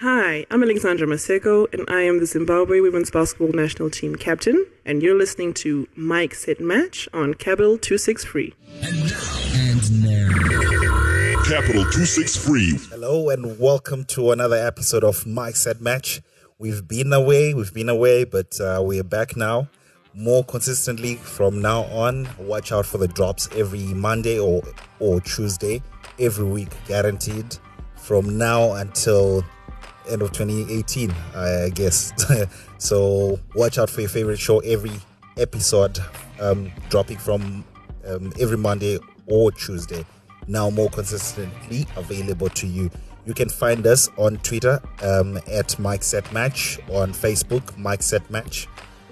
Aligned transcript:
Hi, 0.00 0.44
I'm 0.50 0.62
Alexandra 0.62 1.06
Maseko, 1.06 1.72
and 1.72 1.88
I 1.88 2.02
am 2.02 2.20
the 2.20 2.26
Zimbabwe 2.26 2.80
Women's 2.80 3.10
Basketball 3.10 3.52
National 3.52 3.88
Team 3.88 4.14
captain, 4.14 4.66
and 4.84 5.02
you're 5.02 5.16
listening 5.16 5.54
to 5.54 5.88
Mike 5.96 6.34
Set 6.34 6.60
Match 6.60 7.08
on 7.14 7.32
Capital 7.32 7.78
263. 7.78 8.52
And 8.82 10.02
now, 10.02 11.42
Capital 11.44 11.80
263. 11.84 12.76
Hello 12.90 13.30
and 13.30 13.58
welcome 13.58 14.04
to 14.04 14.32
another 14.32 14.56
episode 14.56 15.02
of 15.02 15.26
Mike 15.26 15.56
Set 15.56 15.80
Match. 15.80 16.20
We've 16.58 16.86
been 16.86 17.10
away, 17.14 17.54
we've 17.54 17.72
been 17.72 17.88
away, 17.88 18.24
but 18.24 18.60
uh, 18.60 18.82
we're 18.84 19.02
back 19.02 19.34
now. 19.34 19.70
More 20.12 20.44
consistently 20.44 21.14
from 21.14 21.62
now 21.62 21.84
on. 21.84 22.28
Watch 22.38 22.70
out 22.70 22.84
for 22.84 22.98
the 22.98 23.08
drops 23.08 23.48
every 23.56 23.94
Monday 23.94 24.38
or 24.38 24.62
or 25.00 25.22
Tuesday, 25.22 25.82
every 26.18 26.44
week, 26.44 26.68
guaranteed. 26.86 27.56
From 27.94 28.36
now 28.36 28.72
until 28.72 29.42
end 30.08 30.22
of 30.22 30.32
2018, 30.32 31.12
I 31.34 31.70
guess. 31.74 32.12
so 32.78 33.38
watch 33.54 33.78
out 33.78 33.90
for 33.90 34.00
your 34.00 34.10
favorite 34.10 34.38
show 34.38 34.60
every 34.60 34.92
episode, 35.36 35.98
um, 36.40 36.72
dropping 36.88 37.18
from 37.18 37.64
um, 38.06 38.32
every 38.40 38.56
Monday 38.56 38.98
or 39.26 39.52
Tuesday. 39.52 40.04
Now 40.48 40.70
more 40.70 40.90
consistently 40.90 41.86
available 41.96 42.48
to 42.50 42.66
you. 42.66 42.90
You 43.24 43.34
can 43.34 43.48
find 43.48 43.84
us 43.86 44.08
on 44.16 44.36
Twitter 44.38 44.80
um, 45.02 45.38
at 45.50 45.76
Mike 45.80 46.04
Set 46.04 46.32
Match, 46.32 46.78
on 46.90 47.12
Facebook 47.12 47.76
Mike 47.76 48.02
Set 48.02 48.30
Match. 48.30 48.68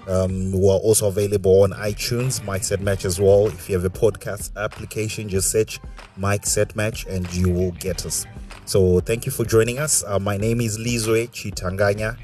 Um, 0.07 0.51
we're 0.51 0.71
also 0.71 1.07
available 1.07 1.63
on 1.63 1.71
iTunes, 1.71 2.43
Mike 2.45 2.63
Set 2.63 2.79
Match 2.79 3.05
as 3.05 3.19
well. 3.19 3.47
If 3.47 3.67
you 3.69 3.75
have 3.75 3.83
a 3.83 3.89
podcast 3.89 4.55
application, 4.55 5.27
just 5.27 5.51
search 5.51 5.79
Mike 6.15 6.45
Set 6.45 6.75
Match 6.75 7.05
and 7.07 7.31
you 7.33 7.51
will 7.51 7.71
get 7.71 8.05
us. 8.05 8.25
So 8.65 8.99
thank 8.99 9.27
you 9.27 9.31
for 9.31 9.45
joining 9.45 9.77
us. 9.77 10.03
Uh, 10.07 10.17
my 10.17 10.37
name 10.37 10.59
is 10.59 10.79
Lizwe 10.79 11.29
Chitanganya, 11.29 12.17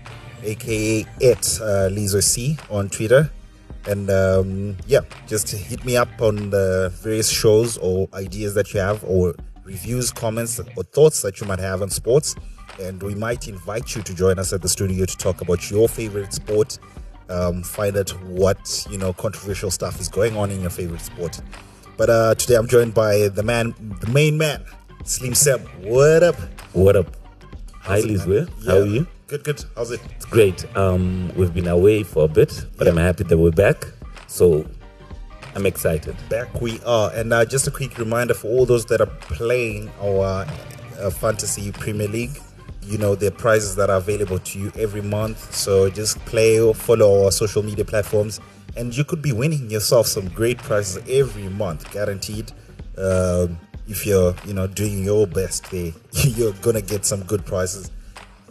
aka 0.43 1.01
at 1.01 1.45
uh, 1.61 1.87
Lizwe 1.91 2.23
C 2.23 2.57
on 2.71 2.89
Twitter. 2.89 3.29
And 3.87 4.09
um, 4.09 4.75
yeah, 4.87 5.01
just 5.27 5.51
hit 5.51 5.85
me 5.85 5.97
up 5.97 6.09
on 6.19 6.49
the 6.49 6.91
various 6.95 7.29
shows 7.29 7.77
or 7.77 8.09
ideas 8.15 8.55
that 8.55 8.73
you 8.73 8.79
have, 8.79 9.03
or 9.03 9.35
reviews, 9.63 10.09
comments, 10.09 10.59
or 10.75 10.83
thoughts 10.83 11.21
that 11.21 11.39
you 11.39 11.45
might 11.45 11.59
have 11.59 11.83
on 11.83 11.91
sports. 11.91 12.35
And 12.81 13.01
we 13.03 13.13
might 13.13 13.47
invite 13.47 13.95
you 13.95 14.01
to 14.01 14.13
join 14.15 14.39
us 14.39 14.51
at 14.51 14.63
the 14.63 14.69
studio 14.69 15.05
to 15.05 15.17
talk 15.17 15.41
about 15.41 15.69
your 15.69 15.87
favorite 15.87 16.33
sport. 16.33 16.79
Um, 17.29 17.61
find 17.61 17.95
out 17.95 18.09
what 18.23 18.87
you 18.89 18.97
know 18.97 19.13
controversial 19.13 19.69
stuff 19.69 19.99
is 19.99 20.09
going 20.09 20.35
on 20.35 20.49
in 20.49 20.61
your 20.61 20.71
favorite 20.71 21.01
sport. 21.01 21.39
But 21.97 22.09
uh, 22.09 22.33
today 22.33 22.55
I'm 22.55 22.67
joined 22.67 22.95
by 22.95 23.27
the 23.27 23.43
man, 23.43 23.75
the 23.99 24.09
main 24.09 24.37
man, 24.37 24.63
Slim 25.03 25.33
Seb. 25.33 25.67
What 25.83 26.23
up? 26.23 26.35
What 26.73 26.95
up? 26.95 27.07
Hi, 27.81 28.01
Lizwe. 28.01 28.47
man? 28.47 28.65
How 28.65 28.77
are 28.81 28.85
you? 28.85 29.07
Good, 29.27 29.43
good. 29.43 29.63
How's 29.75 29.91
it? 29.91 30.01
It's 30.15 30.25
great. 30.25 30.65
Um, 30.77 31.31
we've 31.35 31.53
been 31.53 31.67
away 31.67 32.03
for 32.03 32.25
a 32.25 32.27
bit, 32.27 32.65
but 32.77 32.87
I'm 32.87 32.97
happy 32.97 33.23
that 33.23 33.37
we're 33.37 33.51
back. 33.51 33.83
So 34.27 34.65
I'm 35.55 35.65
excited. 35.65 36.15
back 36.29 36.61
we 36.61 36.79
are 36.85 37.11
and 37.13 37.33
uh, 37.33 37.43
just 37.45 37.67
a 37.67 37.71
quick 37.71 37.97
reminder 37.97 38.33
for 38.33 38.47
all 38.47 38.65
those 38.65 38.85
that 38.85 39.01
are 39.01 39.07
playing 39.07 39.91
our 40.01 40.45
uh, 40.99 41.09
fantasy 41.09 41.71
premier 41.73 42.07
league 42.07 42.39
you 42.83 42.97
know 42.97 43.15
the 43.15 43.29
prizes 43.31 43.75
that 43.75 43.89
are 43.89 43.97
available 43.97 44.39
to 44.39 44.57
you 44.59 44.71
every 44.79 45.01
month 45.01 45.53
so 45.53 45.89
just 45.89 46.17
play 46.19 46.57
or 46.61 46.73
follow 46.73 47.25
our 47.25 47.31
social 47.31 47.61
media 47.63 47.83
platforms 47.83 48.39
and 48.77 48.95
you 48.95 49.03
could 49.03 49.21
be 49.21 49.33
winning 49.33 49.69
yourself 49.69 50.07
some 50.07 50.29
great 50.29 50.57
prizes 50.59 51.03
every 51.09 51.49
month 51.49 51.91
guaranteed 51.91 52.49
um, 52.97 53.59
if 53.91 54.05
you're 54.05 54.33
you 54.47 54.53
know 54.53 54.67
doing 54.67 55.03
your 55.03 55.27
best 55.27 55.69
there 55.71 55.91
you're 56.37 56.53
gonna 56.65 56.81
get 56.81 57.05
some 57.05 57.21
good 57.23 57.45
prizes 57.45 57.91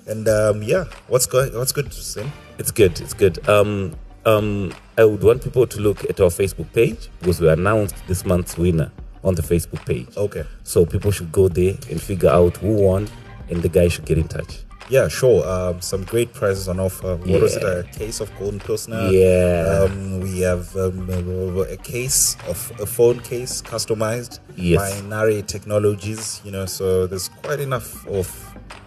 and 0.07 0.29
um, 0.29 0.63
yeah 0.63 0.85
what's 1.09 1.27
good 1.27 1.55
what's 1.55 1.73
good 1.73 1.93
Sim? 1.93 2.31
It's 2.61 2.71
good. 2.71 3.01
It's 3.01 3.15
good. 3.15 3.49
Um, 3.49 3.97
um, 4.27 4.75
I 4.99 5.07
would 5.07 5.23
want 5.23 5.43
people 5.43 5.67
to 5.67 5.81
look 5.81 6.05
at 6.11 6.21
our 6.21 6.29
Facebook 6.29 6.71
page 6.75 7.09
because 7.19 7.41
we 7.41 7.49
announced 7.49 7.97
this 8.07 8.27
month's 8.27 8.59
winner 8.59 8.93
on 9.25 9.35
the 9.35 9.41
Facebook 9.41 9.87
page. 9.87 10.15
okay 10.15 10.45
So 10.63 10.85
people 10.85 11.11
should 11.11 11.33
go 11.33 11.49
there 11.49 11.73
and 11.89 11.99
figure 11.99 12.29
out 12.29 12.59
who 12.59 12.75
won, 12.75 13.09
and 13.49 13.63
the 13.63 13.71
guy 13.71 13.89
should 13.89 14.05
get 14.05 14.19
in 14.19 14.29
touch. 14.29 14.59
Yeah, 14.91 15.07
sure. 15.07 15.47
Um, 15.49 15.81
some 15.81 16.03
great 16.03 16.35
prizes 16.35 16.67
on 16.67 16.81
offer. 16.81 17.15
What 17.17 17.41
was 17.41 17.55
it? 17.57 17.63
A 17.63 17.85
case 17.97 18.19
of 18.21 18.37
Golden 18.39 18.59
Pilsner. 18.59 19.09
Yeah. 19.11 19.85
Um, 19.87 20.19
we 20.21 20.41
have 20.41 20.75
um, 20.77 21.09
a 21.09 21.77
case 21.77 22.37
of 22.49 22.73
a 22.81 22.87
phone 22.87 23.21
case 23.21 23.63
customized 23.63 24.41
Yes. 24.57 24.79
by 25.01 25.09
Nari 25.09 25.43
Technologies. 25.43 26.41
You 26.45 26.51
know, 26.51 26.67
so 26.67 27.07
there's 27.07 27.29
quite 27.29 27.61
enough 27.61 28.05
of, 28.09 28.29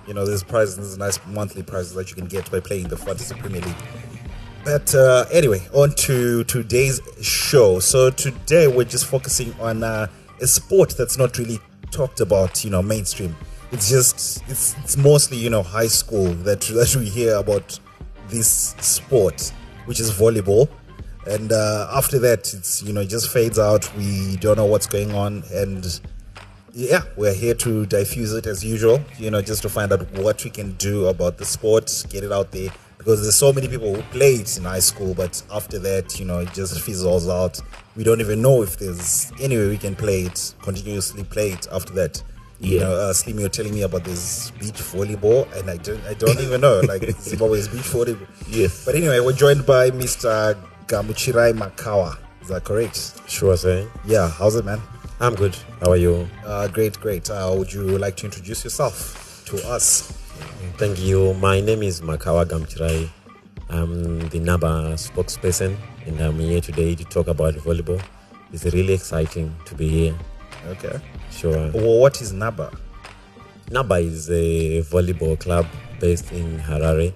you 0.05 0.13
know, 0.13 0.25
there's 0.25 0.43
prizes, 0.43 0.75
there's 0.75 0.97
nice 0.97 1.19
monthly 1.25 1.63
prizes 1.63 1.93
that 1.93 2.09
you 2.09 2.15
can 2.17 2.25
get 2.27 2.51
by 2.51 2.59
playing 2.59 2.89
the 2.89 2.97
Fantasy 2.97 3.33
Premier 3.35 3.61
League. 3.61 3.75
But 4.65 4.93
uh, 4.93 5.25
anyway, 5.31 5.61
on 5.73 5.91
to 5.95 6.43
today's 6.43 6.99
show. 7.21 7.79
So 7.79 8.09
today 8.09 8.67
we're 8.67 8.83
just 8.83 9.05
focusing 9.05 9.53
on 9.59 9.83
uh, 9.83 10.07
a 10.41 10.47
sport 10.47 10.95
that's 10.97 11.17
not 11.17 11.37
really 11.37 11.59
talked 11.91 12.19
about, 12.19 12.65
you 12.65 12.71
know, 12.71 12.81
mainstream. 12.81 13.35
It's 13.73 13.89
just 13.89 14.43
it's 14.47 14.75
it's 14.83 14.97
mostly 14.97 15.37
you 15.37 15.49
know 15.49 15.63
high 15.63 15.87
school 15.87 16.25
that 16.45 16.61
that 16.61 16.95
we 16.95 17.05
hear 17.09 17.37
about 17.37 17.79
this 18.29 18.75
sport, 18.79 19.51
which 19.85 19.99
is 19.99 20.11
volleyball. 20.11 20.69
And 21.25 21.51
uh, 21.51 21.89
after 21.91 22.19
that, 22.19 22.53
it's 22.53 22.83
you 22.83 22.93
know 22.93 23.01
it 23.01 23.09
just 23.09 23.29
fades 23.29 23.57
out. 23.57 23.91
We 23.97 24.35
don't 24.37 24.57
know 24.57 24.67
what's 24.67 24.85
going 24.85 25.15
on, 25.15 25.43
and 25.51 25.99
yeah, 26.71 27.01
we're 27.15 27.33
here 27.33 27.55
to 27.55 27.87
diffuse 27.87 28.31
it 28.33 28.45
as 28.45 28.63
usual, 28.63 29.01
you 29.17 29.31
know, 29.31 29.41
just 29.41 29.63
to 29.63 29.69
find 29.69 29.91
out 29.91 30.11
what 30.19 30.43
we 30.43 30.51
can 30.51 30.73
do 30.73 31.07
about 31.07 31.39
the 31.39 31.45
sport, 31.45 32.05
get 32.09 32.23
it 32.23 32.31
out 32.31 32.51
there. 32.51 32.69
Because 32.99 33.23
there's 33.23 33.35
so 33.35 33.51
many 33.51 33.67
people 33.67 33.93
who 33.93 34.01
play 34.03 34.35
it 34.35 34.55
in 34.55 34.63
high 34.63 34.79
school, 34.79 35.15
but 35.15 35.41
after 35.51 35.79
that, 35.79 36.19
you 36.19 36.25
know, 36.25 36.39
it 36.39 36.53
just 36.53 36.79
fizzles 36.79 37.27
out. 37.27 37.59
We 37.95 38.03
don't 38.03 38.21
even 38.21 38.41
know 38.41 38.61
if 38.61 38.77
there's 38.77 39.31
any 39.41 39.57
way 39.57 39.67
we 39.67 39.77
can 39.77 39.95
play 39.95 40.21
it, 40.21 40.53
continuously 40.61 41.23
play 41.23 41.51
it 41.51 41.67
after 41.71 41.93
that. 41.93 42.23
You 42.63 42.79
know, 42.79 42.93
uh, 42.93 43.11
Slim, 43.11 43.39
you're 43.39 43.49
telling 43.49 43.73
me 43.73 43.81
about 43.81 44.05
this 44.05 44.51
beach 44.51 44.79
volleyball, 44.79 45.51
and 45.59 45.69
I 45.69 45.75
don't, 45.75 46.01
I 46.05 46.13
don't 46.13 46.39
even 46.39 46.61
know, 46.61 46.79
like 46.87 47.01
Zimbabwe's 47.19 47.67
beach 47.67 47.81
volleyball. 47.81 48.25
Yes. 48.47 48.85
But 48.85 48.95
anyway, 48.95 49.19
we're 49.19 49.33
joined 49.33 49.65
by 49.65 49.91
Mr. 49.91 50.55
Gamuchirai 50.87 51.51
Makawa. 51.51 52.17
Is 52.41 52.47
that 52.47 52.63
correct? 52.63 53.19
Sure 53.27 53.57
thing. 53.57 53.89
Yeah, 54.05 54.29
how's 54.29 54.55
it, 54.55 54.63
man? 54.63 54.79
I'm 55.19 55.35
good. 55.35 55.57
How 55.81 55.91
are 55.91 55.97
you? 55.97 56.25
Uh, 56.45 56.69
great, 56.69 56.97
great. 57.01 57.29
Uh, 57.29 57.53
would 57.57 57.73
you 57.73 57.97
like 57.97 58.15
to 58.17 58.25
introduce 58.27 58.63
yourself 58.63 59.43
to 59.47 59.57
us? 59.67 60.03
Thank 60.77 61.01
you. 61.01 61.33
My 61.35 61.59
name 61.59 61.83
is 61.83 61.99
Makawa 61.99 62.45
Gamchirai. 62.45 63.09
I'm 63.69 64.19
the 64.29 64.39
NABA 64.39 64.93
spokesperson, 64.95 65.75
and 66.05 66.17
I'm 66.21 66.39
here 66.39 66.61
today 66.61 66.95
to 66.95 67.03
talk 67.03 67.27
about 67.27 67.55
volleyball. 67.55 68.01
It's 68.53 68.63
really 68.65 68.93
exciting 68.93 69.53
to 69.65 69.75
be 69.75 69.89
here. 69.89 70.15
Okay. 70.67 71.01
Sure. 71.35 71.71
Well, 71.73 71.99
what 71.99 72.21
is 72.21 72.31
NABA? 72.31 72.71
NABA 73.71 73.95
is 73.95 74.29
a 74.29 74.81
volleyball 74.83 75.39
club 75.39 75.65
based 75.99 76.31
in 76.31 76.59
Harare. 76.59 77.13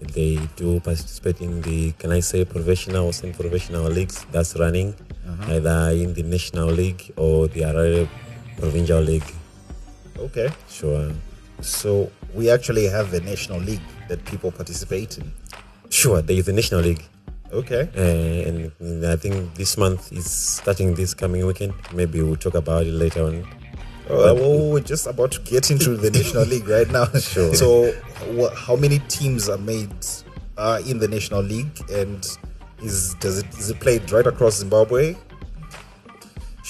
They 0.00 0.38
do 0.56 0.80
participate 0.80 1.40
in 1.40 1.60
the, 1.60 1.92
can 1.92 2.10
I 2.10 2.20
say, 2.20 2.44
professional 2.44 3.06
or 3.06 3.12
semi-professional 3.12 3.84
leagues 3.84 4.24
that's 4.32 4.56
running, 4.56 4.94
uh-huh. 5.28 5.52
either 5.52 5.90
in 5.92 6.14
the 6.14 6.22
national 6.22 6.68
league 6.68 7.12
or 7.16 7.48
the 7.48 7.60
Harare 7.60 8.08
provincial 8.58 9.00
league. 9.00 9.30
Okay. 10.18 10.50
Sure. 10.68 11.12
So 11.60 12.10
we 12.34 12.50
actually 12.50 12.86
have 12.86 13.12
a 13.12 13.20
national 13.20 13.60
league 13.60 13.82
that 14.08 14.24
people 14.24 14.50
participate 14.50 15.18
in. 15.18 15.32
Sure, 15.90 16.22
there 16.22 16.36
is 16.36 16.48
a 16.48 16.52
national 16.52 16.80
league. 16.80 17.04
Okay. 17.52 17.88
Uh, 17.96 18.48
and 18.48 19.06
I 19.06 19.16
think 19.16 19.54
this 19.54 19.76
month 19.76 20.12
is 20.12 20.30
starting 20.30 20.94
this 20.94 21.14
coming 21.14 21.46
weekend. 21.46 21.74
Maybe 21.92 22.22
we'll 22.22 22.36
talk 22.36 22.54
about 22.54 22.86
it 22.86 22.92
later 22.92 23.24
on. 23.24 23.44
Uh, 24.08 24.34
well, 24.34 24.70
we're 24.72 24.80
just 24.80 25.06
about 25.06 25.30
to 25.32 25.40
get 25.42 25.70
into 25.70 25.96
the 25.96 26.10
national 26.10 26.44
league 26.44 26.68
right 26.68 26.90
now. 26.90 27.06
Sure. 27.20 27.54
So, 27.54 27.94
wha 28.32 28.50
how 28.54 28.76
many 28.76 28.98
teams 29.08 29.48
are 29.48 29.58
made 29.58 29.94
uh, 30.56 30.80
in 30.86 30.98
the 30.98 31.06
national 31.06 31.42
league, 31.42 31.78
and 31.90 32.26
is 32.82 33.14
does 33.20 33.38
it 33.38 33.46
is 33.58 33.70
it 33.70 33.78
played 33.78 34.10
right 34.10 34.26
across 34.26 34.56
Zimbabwe? 34.56 35.14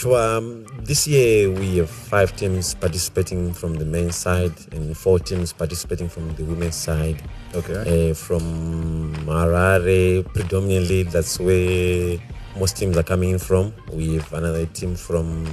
Sure. 0.00 0.16
Um, 0.16 0.64
this 0.78 1.06
year 1.06 1.50
we 1.50 1.76
have 1.76 1.90
five 1.90 2.34
teams 2.34 2.72
participating 2.72 3.52
from 3.52 3.74
the 3.74 3.84
men's 3.84 4.16
side 4.16 4.54
and 4.72 4.96
four 4.96 5.18
teams 5.18 5.52
participating 5.52 6.08
from 6.08 6.34
the 6.36 6.42
women's 6.42 6.76
side. 6.76 7.22
Okay. 7.54 8.08
Uh, 8.08 8.14
from 8.14 9.14
Harare, 9.26 10.24
predominantly, 10.32 11.02
that's 11.02 11.38
where 11.38 12.16
most 12.58 12.78
teams 12.78 12.96
are 12.96 13.02
coming 13.02 13.32
in 13.32 13.38
from. 13.38 13.74
We 13.92 14.14
have 14.14 14.32
another 14.32 14.64
team 14.64 14.96
from, 14.96 15.44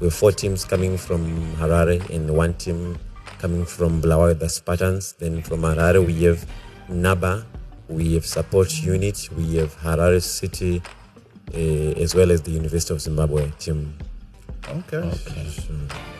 we 0.00 0.06
have 0.06 0.14
four 0.14 0.32
teams 0.32 0.64
coming 0.64 0.98
from 0.98 1.54
Harare 1.54 2.02
and 2.10 2.28
one 2.36 2.54
team 2.54 2.98
coming 3.38 3.64
from 3.64 4.02
Bulawayo, 4.02 4.36
the 4.36 4.48
Spartans. 4.48 5.12
Then 5.12 5.42
from 5.42 5.60
Harare, 5.60 6.04
we 6.04 6.24
have 6.24 6.44
Naba, 6.88 7.46
we 7.86 8.14
have 8.14 8.26
support 8.26 8.82
unit, 8.82 9.28
we 9.36 9.58
have 9.58 9.76
Harare 9.76 10.20
City, 10.20 10.82
uh, 11.54 12.00
as 12.00 12.14
well 12.14 12.30
as 12.30 12.42
the 12.42 12.50
University 12.50 12.94
of 12.94 13.00
Zimbabwe 13.00 13.50
team. 13.58 13.94
Okay. 14.68 14.96
Okay. 14.96 15.50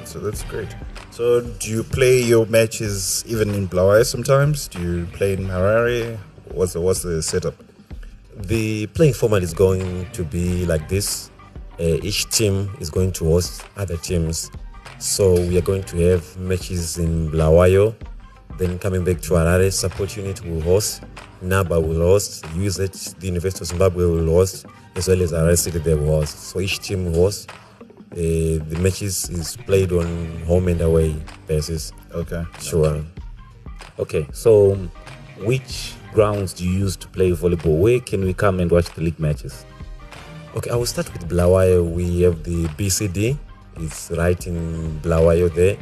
So 0.05 0.19
that's 0.19 0.43
great. 0.45 0.75
So 1.11 1.41
do 1.41 1.71
you 1.71 1.83
play 1.85 2.21
your 2.23 2.47
matches 2.47 3.25
even 3.27 3.51
in 3.55 3.67
Bulawayo 3.67 4.05
sometimes? 4.05 4.69
Do 4.69 4.81
you 4.81 5.07
play 5.07 5.35
in 5.35 5.47
Harare? 5.47 6.19
What's 6.51 6.73
the 6.75 6.81
what's 6.81 7.03
the 7.03 7.23
setup? 7.23 7.55
The 8.37 8.87
playing 8.89 9.15
format 9.15 9.43
is 9.43 9.55
going 9.55 10.11
to 10.13 10.25
be 10.25 10.67
like 10.67 10.89
this. 10.89 11.31
Uh, 11.79 11.99
each 12.03 12.29
team 12.31 12.71
is 12.81 12.91
going 12.91 13.13
to 13.13 13.25
host 13.25 13.65
other 13.77 13.97
teams. 13.97 14.51
So 14.99 15.35
we 15.35 15.57
are 15.59 15.63
going 15.63 15.85
to 15.85 15.97
have 16.11 16.37
matches 16.37 16.99
in 16.99 17.31
Bulawayo. 17.31 17.95
Then 18.59 18.79
coming 18.79 19.05
back 19.05 19.21
to 19.23 19.35
Harare, 19.35 19.73
support 19.73 20.17
unit 20.17 20.45
will 20.45 20.61
host. 20.61 21.03
Naba 21.43 21.81
will 21.81 22.01
host. 22.01 22.45
USH, 22.55 23.15
the 23.19 23.27
University 23.27 23.63
of 23.65 23.69
Zimbabwe 23.69 24.05
will 24.07 24.27
host, 24.27 24.67
as 24.95 25.09
well 25.09 25.23
as 25.23 25.61
City 25.63 25.79
they 25.79 25.95
will 25.95 26.21
host. 26.21 26.39
So 26.39 26.61
each 26.61 26.79
team 26.79 27.07
will 27.07 27.15
host. 27.15 27.51
Uh, 28.13 28.61
the 28.69 28.77
matches 28.81 29.29
is 29.31 29.57
played 29.57 29.91
on 29.93 30.41
home 30.47 30.69
and 30.69 30.81
away 30.81 31.17
basis. 31.47 31.93
Okay. 32.13 32.45
Sure. 32.61 33.03
Okay, 33.99 34.27
so 34.33 34.75
which 35.41 35.95
grounds 36.13 36.53
do 36.53 36.65
you 36.65 36.79
use 36.79 36.97
to 36.97 37.09
play 37.09 37.31
volleyball? 37.33 37.79
Where 37.79 38.01
can 38.01 38.25
we 38.25 38.35
come 38.35 38.61
and 38.61 38.71
watch 38.71 38.91
the 38.95 39.01
league 39.01 39.19
matches? 39.19 39.65
Okay, 40.55 40.71
I 40.71 40.77
will 40.77 40.87
start 40.87 41.13
with 41.13 41.29
Bulawayo. 41.29 41.83
We 41.91 42.21
have 42.23 42.45
the 42.45 42.67
BCD. 42.77 43.39
It's 43.77 44.11
right 44.11 44.47
in 44.47 45.01
Bulawayo 45.01 45.49
there. 45.55 45.79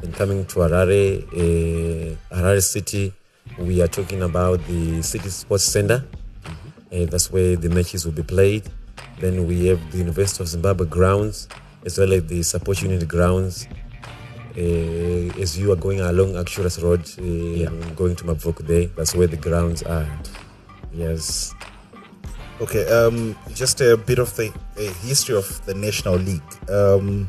Then 0.00 0.12
coming 0.12 0.46
to 0.46 0.60
Harare, 0.60 1.22
uh, 1.32 2.36
Harare 2.36 2.62
City, 2.62 3.12
we 3.58 3.82
are 3.82 3.88
talking 3.88 4.22
about 4.22 4.64
the 4.66 5.02
City 5.02 5.28
Sports 5.28 5.64
Center. 5.64 6.04
Uh, 6.92 7.06
that's 7.06 7.30
where 7.30 7.56
the 7.56 7.68
matches 7.68 8.04
will 8.04 8.12
be 8.12 8.22
played. 8.22 8.68
Then 9.18 9.46
we 9.46 9.66
have 9.66 9.92
the 9.92 9.98
University 9.98 10.42
of 10.42 10.48
Zimbabwe 10.48 10.86
grounds, 10.86 11.48
as 11.86 11.98
well 11.98 12.12
as 12.12 12.26
the 12.26 12.42
support 12.42 12.82
unit 12.82 13.06
grounds. 13.08 13.66
Uh, 14.56 15.40
as 15.40 15.58
you 15.58 15.72
are 15.72 15.76
going 15.76 16.00
along 16.00 16.36
Arcturus 16.36 16.78
Road, 16.80 17.00
uh, 17.00 17.94
going 17.94 18.16
to 18.16 18.24
Mabvok 18.24 18.66
Day, 18.66 18.86
that's 18.96 19.14
where 19.14 19.26
the 19.26 19.36
grounds 19.36 19.82
are. 19.82 20.08
Yes. 20.92 21.54
Okay. 22.60 22.86
Um, 22.90 23.36
just 23.54 23.80
a 23.80 23.96
bit 23.96 24.18
of 24.18 24.34
the 24.36 24.52
history 25.02 25.36
of 25.36 25.64
the 25.66 25.74
National 25.74 26.16
League. 26.16 26.42
Um, 26.68 27.28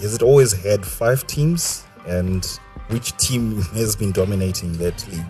has 0.00 0.14
it 0.14 0.22
always 0.22 0.52
had 0.52 0.84
five 0.84 1.26
teams, 1.26 1.84
and 2.06 2.46
which 2.88 3.16
team 3.16 3.62
has 3.74 3.96
been 3.96 4.12
dominating 4.12 4.72
that 4.78 5.06
league? 5.08 5.24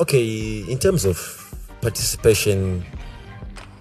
Okay, 0.00 0.60
in 0.68 0.78
terms 0.78 1.04
of 1.04 1.16
participation, 1.80 2.84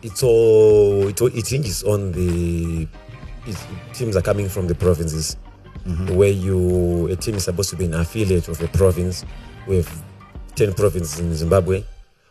it's 0.04 0.24
all 0.24 1.08
it, 1.08 1.22
all- 1.22 1.36
it 1.36 1.48
hinges 1.48 1.84
on 1.84 2.12
the 2.12 2.88
it, 3.48 3.58
teams 3.94 4.16
are 4.16 4.22
coming 4.22 4.50
from 4.50 4.68
the 4.68 4.76
provinces, 4.76 5.38
mm-hmm. 5.86 6.16
where 6.16 6.30
you 6.30 7.08
a 7.08 7.16
team 7.16 7.36
is 7.36 7.46
supposed 7.46 7.70
to 7.72 7.76
be 7.76 7.86
an 7.86 7.94
affiliate 7.94 8.48
of 8.48 8.62
a 8.62 8.68
province. 8.68 9.26
We 9.68 9.78
have 9.78 10.04
ten 10.56 10.74
provinces 10.74 11.20
in 11.20 11.34
Zimbabwe. 11.34 11.84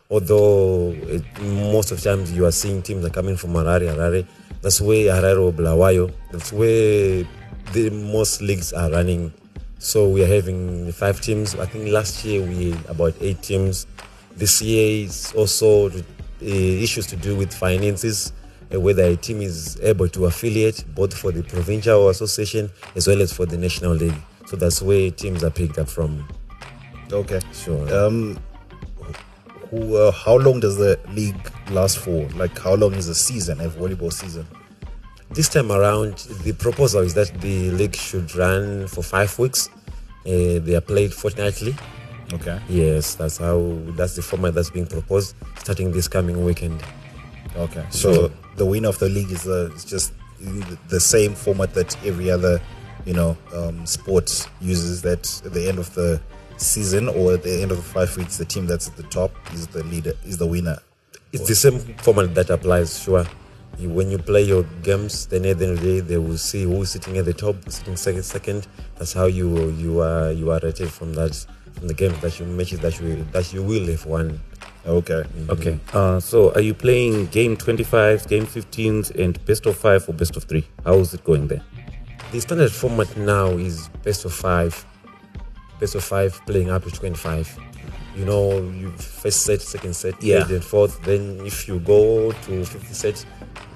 Although 0.09 0.91
it, 0.91 1.23
most 1.41 1.91
of 1.91 2.03
the 2.03 2.09
times 2.09 2.33
you 2.33 2.45
are 2.45 2.51
seeing 2.51 2.81
teams 2.81 3.05
are 3.05 3.09
coming 3.09 3.37
from 3.37 3.53
Harare, 3.53 3.95
Harare. 3.95 4.27
That's 4.61 4.81
where 4.81 5.09
Harare 5.09 5.41
or 5.41 5.53
Bulawayo. 5.53 6.11
That's 6.31 6.51
where 6.51 7.23
the 7.71 7.89
most 7.89 8.41
leagues 8.41 8.73
are 8.73 8.91
running. 8.91 9.33
So 9.81 10.07
we 10.07 10.23
are 10.23 10.27
having 10.27 10.91
five 10.91 11.21
teams. 11.21 11.55
I 11.55 11.65
think 11.65 11.89
last 11.89 12.23
year 12.23 12.43
we 12.43 12.69
had 12.69 12.85
about 12.85 13.15
eight 13.19 13.41
teams. 13.41 13.87
This 14.35 14.61
year 14.61 15.05
is 15.05 15.33
also 15.35 15.89
uh, 15.89 15.99
issues 16.39 17.07
to 17.07 17.15
do 17.15 17.35
with 17.35 17.51
finances, 17.51 18.31
uh, 18.71 18.79
whether 18.79 19.01
a 19.01 19.15
team 19.15 19.41
is 19.41 19.79
able 19.81 20.07
to 20.09 20.27
affiliate 20.27 20.85
both 20.93 21.17
for 21.17 21.31
the 21.31 21.41
provincial 21.41 22.09
association 22.09 22.69
as 22.95 23.07
well 23.07 23.23
as 23.23 23.33
for 23.33 23.47
the 23.47 23.57
national 23.57 23.93
league. 23.93 24.13
So 24.45 24.55
that's 24.55 24.83
where 24.83 25.09
teams 25.09 25.43
are 25.43 25.49
picked 25.49 25.79
up 25.79 25.89
from. 25.89 26.27
Okay. 27.11 27.39
Sure. 27.51 28.05
Um, 28.05 28.39
who, 29.71 29.95
uh, 29.95 30.11
how 30.11 30.37
long 30.37 30.59
does 30.59 30.77
the 30.77 30.99
league 31.09 31.51
last 31.71 31.97
for? 31.97 32.29
Like, 32.35 32.55
how 32.59 32.75
long 32.75 32.93
is 32.93 33.07
the 33.07 33.15
season, 33.15 33.59
a 33.59 33.67
volleyball 33.67 34.13
season? 34.13 34.45
This 35.33 35.47
time 35.47 35.71
around, 35.71 36.17
the 36.43 36.51
proposal 36.51 37.01
is 37.01 37.13
that 37.13 37.39
the 37.39 37.71
league 37.71 37.95
should 37.95 38.35
run 38.35 38.87
for 38.87 39.01
five 39.01 39.37
weeks. 39.39 39.69
Uh, 40.25 40.59
they 40.59 40.75
are 40.75 40.81
played 40.81 41.13
fortnightly. 41.13 41.73
Okay. 42.33 42.59
Yes, 42.67 43.15
that's 43.15 43.37
how. 43.37 43.77
That's 43.91 44.15
the 44.15 44.21
format 44.21 44.55
that's 44.55 44.69
being 44.69 44.87
proposed, 44.87 45.35
starting 45.59 45.93
this 45.93 46.09
coming 46.09 46.43
weekend. 46.43 46.83
Okay. 47.55 47.85
So 47.91 48.29
the 48.57 48.65
winner 48.65 48.89
of 48.89 48.99
the 48.99 49.07
league 49.07 49.31
is, 49.31 49.47
uh, 49.47 49.71
is 49.73 49.85
just 49.85 50.13
the 50.89 50.99
same 50.99 51.33
format 51.33 51.73
that 51.75 51.95
every 52.05 52.29
other, 52.29 52.61
you 53.05 53.13
know, 53.13 53.37
um, 53.53 53.85
sport 53.85 54.49
uses. 54.59 55.01
That 55.01 55.41
at 55.45 55.53
the 55.53 55.67
end 55.67 55.79
of 55.79 55.93
the 55.95 56.21
season 56.57 57.07
or 57.07 57.33
at 57.33 57.43
the 57.43 57.61
end 57.61 57.71
of 57.71 57.77
the 57.77 57.83
five 57.83 58.15
weeks, 58.17 58.37
the 58.37 58.45
team 58.45 58.67
that's 58.67 58.89
at 58.89 58.97
the 58.97 59.03
top 59.03 59.31
is 59.53 59.67
the 59.67 59.83
leader, 59.85 60.13
is 60.25 60.37
the 60.37 60.47
winner. 60.47 60.77
It's 61.31 61.47
the 61.47 61.55
same 61.55 61.79
format 61.99 62.35
that 62.35 62.49
applies, 62.49 62.99
sure. 62.99 63.25
You, 63.77 63.89
when 63.89 64.11
you 64.11 64.17
play 64.17 64.43
your 64.43 64.63
games, 64.83 65.25
then 65.27 65.45
at 65.45 65.59
the 65.59 65.65
end 65.65 65.77
of 65.77 65.81
the 65.81 65.87
day, 65.87 65.99
they 66.01 66.17
will 66.17 66.37
see 66.37 66.63
who's 66.63 66.91
sitting 66.91 67.17
at 67.17 67.25
the 67.25 67.33
top, 67.33 67.55
sitting 67.69 67.95
second. 67.95 68.23
Second. 68.23 68.67
That's 68.97 69.13
how 69.13 69.25
you 69.25 69.69
you 69.71 70.01
are 70.01 70.31
you 70.31 70.51
are 70.51 70.59
rated 70.61 70.89
from 70.89 71.13
that 71.13 71.33
from 71.73 71.87
the 71.87 71.93
games 71.93 72.19
that 72.19 72.39
you 72.39 72.45
matches 72.45 72.79
that 72.79 72.99
you 72.99 73.25
that 73.31 73.53
you 73.53 73.63
will 73.63 73.87
have 73.87 74.05
won. 74.05 74.39
Okay. 74.85 75.23
Okay, 75.49 75.79
uh, 75.93 76.19
so 76.19 76.51
are 76.53 76.61
you 76.61 76.73
playing 76.73 77.27
game 77.27 77.55
25, 77.55 78.27
game 78.27 78.47
15s, 78.47 79.11
and 79.15 79.43
best 79.45 79.67
of 79.67 79.77
five 79.77 80.07
or 80.09 80.13
best 80.13 80.35
of 80.35 80.45
three? 80.45 80.67
How 80.83 80.95
is 80.95 81.13
it 81.13 81.23
going 81.23 81.47
there? 81.47 81.61
The 82.31 82.39
standard 82.39 82.71
format 82.71 83.15
now 83.15 83.49
is 83.49 83.89
best 84.03 84.25
of 84.25 84.33
five, 84.33 84.85
best 85.79 85.93
of 85.93 86.03
five 86.03 86.39
playing 86.47 86.71
up 86.71 86.83
to 86.83 86.89
25. 86.89 87.59
You 88.15 88.25
know, 88.25 88.59
you 88.81 88.91
first 88.97 89.43
set, 89.43 89.61
second 89.61 89.95
set, 89.95 90.21
Yeah. 90.21 90.43
third 90.43 90.51
and 90.55 90.63
fourth. 90.63 91.01
Then 91.03 91.39
if 91.45 91.67
you 91.67 91.79
go 91.79 92.31
to 92.45 92.65
50 92.65 92.93
set, 92.93 93.25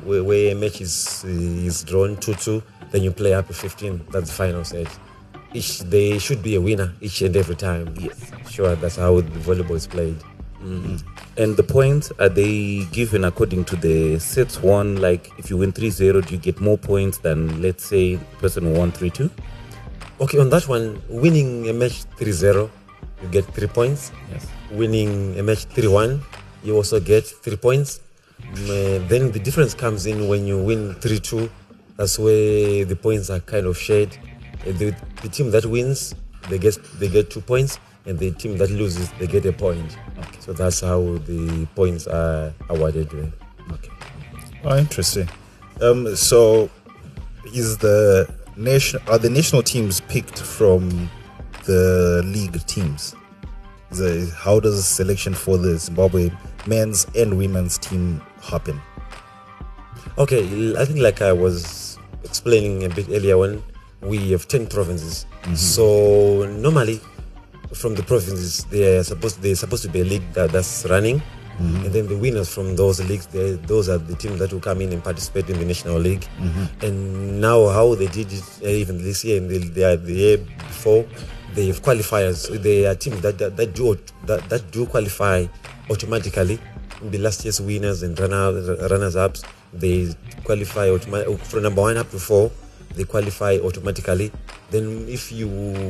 where, 0.04 0.24
where 0.24 0.52
a 0.52 0.56
match 0.56 0.82
is 0.82 1.24
is 1.26 1.84
drawn 1.84 2.18
2-2, 2.18 2.62
then 2.92 3.04
you 3.04 3.12
play 3.12 3.34
up 3.34 3.48
to 3.48 3.54
15. 3.54 4.02
That's 4.12 4.30
the 4.30 4.36
final 4.36 4.64
set. 4.64 4.88
Each 5.54 5.80
they 5.80 6.20
should 6.20 6.44
be 6.44 6.56
a 6.56 6.62
winner 6.62 6.94
each 7.02 7.22
and 7.22 7.36
every 7.36 7.56
time. 7.56 7.94
Yes, 7.98 8.32
sure. 8.50 8.76
That's 8.76 8.98
how 8.98 9.22
the 9.22 9.40
volleyball 9.48 9.76
is 9.76 9.88
played. 9.88 10.18
Mm-hmm. 10.62 10.98
And 11.38 11.56
the 11.56 11.64
points, 11.64 12.12
are 12.20 12.28
they 12.30 12.86
given 12.92 13.24
according 13.24 13.66
to 13.66 13.76
the 13.76 14.20
sets 14.20 14.62
won? 14.62 14.98
Like 14.98 15.32
if 15.38 15.50
you 15.50 15.58
win 15.58 15.72
3 15.72 15.90
0, 15.90 16.22
do 16.22 16.34
you 16.34 16.40
get 16.42 16.60
more 16.60 16.78
points 16.78 17.20
than, 17.20 17.62
let's 17.62 17.86
say, 17.86 18.16
the 18.16 18.36
person 18.40 18.64
who 18.66 18.74
won 18.80 18.92
3 18.92 19.10
2? 19.12 19.30
Okay, 20.22 20.40
on 20.40 20.50
that 20.50 20.68
one, 20.68 21.02
winning 21.10 21.68
a 21.70 21.74
match 21.74 22.06
3-0, 22.18 22.70
you 23.22 23.28
get 23.30 23.46
three 23.54 23.68
points. 23.68 24.12
Yes. 24.32 24.48
winning 24.72 25.38
a 25.40 25.44
match 25.44 25.66
3-1 25.70 26.22
you 26.64 26.76
also 26.76 27.00
get 27.00 27.26
three 27.26 27.58
points 27.58 28.02
Mm, 28.36 28.68
uh, 28.68 29.08
then 29.08 29.32
the 29.32 29.40
difference 29.40 29.74
comes 29.74 30.06
in 30.06 30.28
when 30.28 30.46
you 30.46 30.62
win 30.62 30.94
3-2 30.96 31.50
that's 31.98 32.20
where 32.20 32.84
the 32.84 32.96
points 32.96 33.30
are 33.30 33.40
kind 33.40 33.66
of 33.66 33.78
shared 33.78 34.12
Uh, 34.68 34.72
the, 34.80 34.94
the 35.22 35.30
team 35.30 35.52
that 35.52 35.66
wins 35.66 36.14
they 36.50 36.58
get 36.60 36.78
they 37.00 37.08
get 37.08 37.30
two 37.30 37.40
points 37.42 37.80
and 38.06 38.20
the 38.20 38.32
team 38.32 38.58
that 38.58 38.70
loses 38.72 39.10
they 39.20 39.28
get 39.28 39.46
a 39.46 39.54
point 39.54 39.98
Okay. 40.20 40.40
so 40.40 40.52
that's 40.54 40.82
how 40.82 41.00
the 41.26 41.66
points 41.76 42.08
are 42.08 42.54
awarded. 42.70 43.08
Okay. 43.72 43.92
Oh, 44.66 44.78
interesting. 44.78 45.30
Um, 45.82 46.16
so 46.16 46.70
is 47.54 47.78
the 47.78 48.28
nation 48.58 49.00
are 49.08 49.18
the 49.20 49.30
national 49.30 49.64
teams 49.64 50.02
picked 50.02 50.40
from 50.40 51.10
the 51.66 52.22
league 52.26 52.66
teams? 52.66 53.16
The, 53.92 54.32
how 54.38 54.60
does 54.60 54.86
selection 54.88 55.34
for 55.34 55.58
the 55.58 55.78
Zimbabwe 55.78 56.32
men's 56.68 57.08
and 57.16 57.38
women's 57.38 57.78
team 57.78 58.22
happen? 58.42 58.82
Okay, 60.18 60.76
I 60.78 60.86
think 60.86 61.00
like 61.00 61.22
I 61.22 61.32
was 61.32 61.98
explaining 62.24 62.84
a 62.84 62.90
bit 62.90 63.08
earlier 63.10 63.38
on, 63.38 63.64
we 64.02 64.32
have 64.32 64.48
10 64.48 64.68
provinces. 64.68 65.26
Mm-hmm. 65.44 65.56
So 65.56 66.46
normally 66.58 67.00
from 67.74 67.96
the 67.96 68.04
provinces, 68.04 68.66
they 68.66 68.98
are 68.98 69.04
supposed 69.04 69.42
they're 69.42 69.56
supposed 69.56 69.84
to 69.84 69.90
be 69.90 70.02
a 70.02 70.06
league 70.06 70.34
that, 70.34 70.52
that's 70.52 70.86
running. 70.90 71.20
Mm-hmm. 71.20 71.86
And 71.86 71.94
then 71.94 72.08
the 72.08 72.18
winners 72.18 72.54
from 72.54 72.76
those 72.76 73.00
leagues, 73.08 73.28
they, 73.28 73.54
those 73.54 73.88
are 73.88 73.98
the 73.98 74.16
teams 74.16 74.40
that 74.40 74.52
will 74.52 74.60
come 74.60 74.82
in 74.82 74.92
and 74.92 75.02
participate 75.02 75.50
in 75.50 75.58
the 75.58 75.66
national 75.66 75.98
league. 76.00 76.28
Mm-hmm. 76.38 76.86
And 76.86 77.42
now, 77.42 77.70
how 77.70 77.96
they 77.96 78.08
did 78.08 78.32
it, 78.32 78.44
uh, 78.62 78.68
even 78.68 79.02
this 79.02 79.24
year 79.24 79.38
and 79.38 79.50
the, 79.50 79.60
the, 79.60 80.02
the 80.04 80.14
year 80.14 80.38
before, 80.38 81.06
they 81.56 81.68
have 81.68 81.82
qualifiers. 81.82 82.50
Are 82.52 82.96
teams 82.96 83.22
that, 83.22 83.38
that, 83.40 83.58
that 83.58 83.74
do 83.74 83.98
that, 84.26 84.48
that 84.50 84.72
do 84.72 84.86
qualify 84.86 85.48
automatically. 85.90 86.60
The 87.02 87.18
last 87.18 87.44
year's 87.44 87.60
winners 87.60 88.04
and 88.04 88.18
runner, 88.20 88.52
runners 88.88 89.16
ups, 89.16 89.44
they 89.74 90.14
qualify 90.44 90.90
automatically 90.90 91.34
oh, 91.34 91.38
from 91.38 91.64
number 91.64 91.82
one 91.82 91.98
up 91.98 92.10
to 92.12 92.20
four. 92.20 92.52
They 92.96 93.04
qualify 93.04 93.58
automatically. 93.58 94.32
Then, 94.72 95.06
if 95.10 95.32
you 95.32 95.48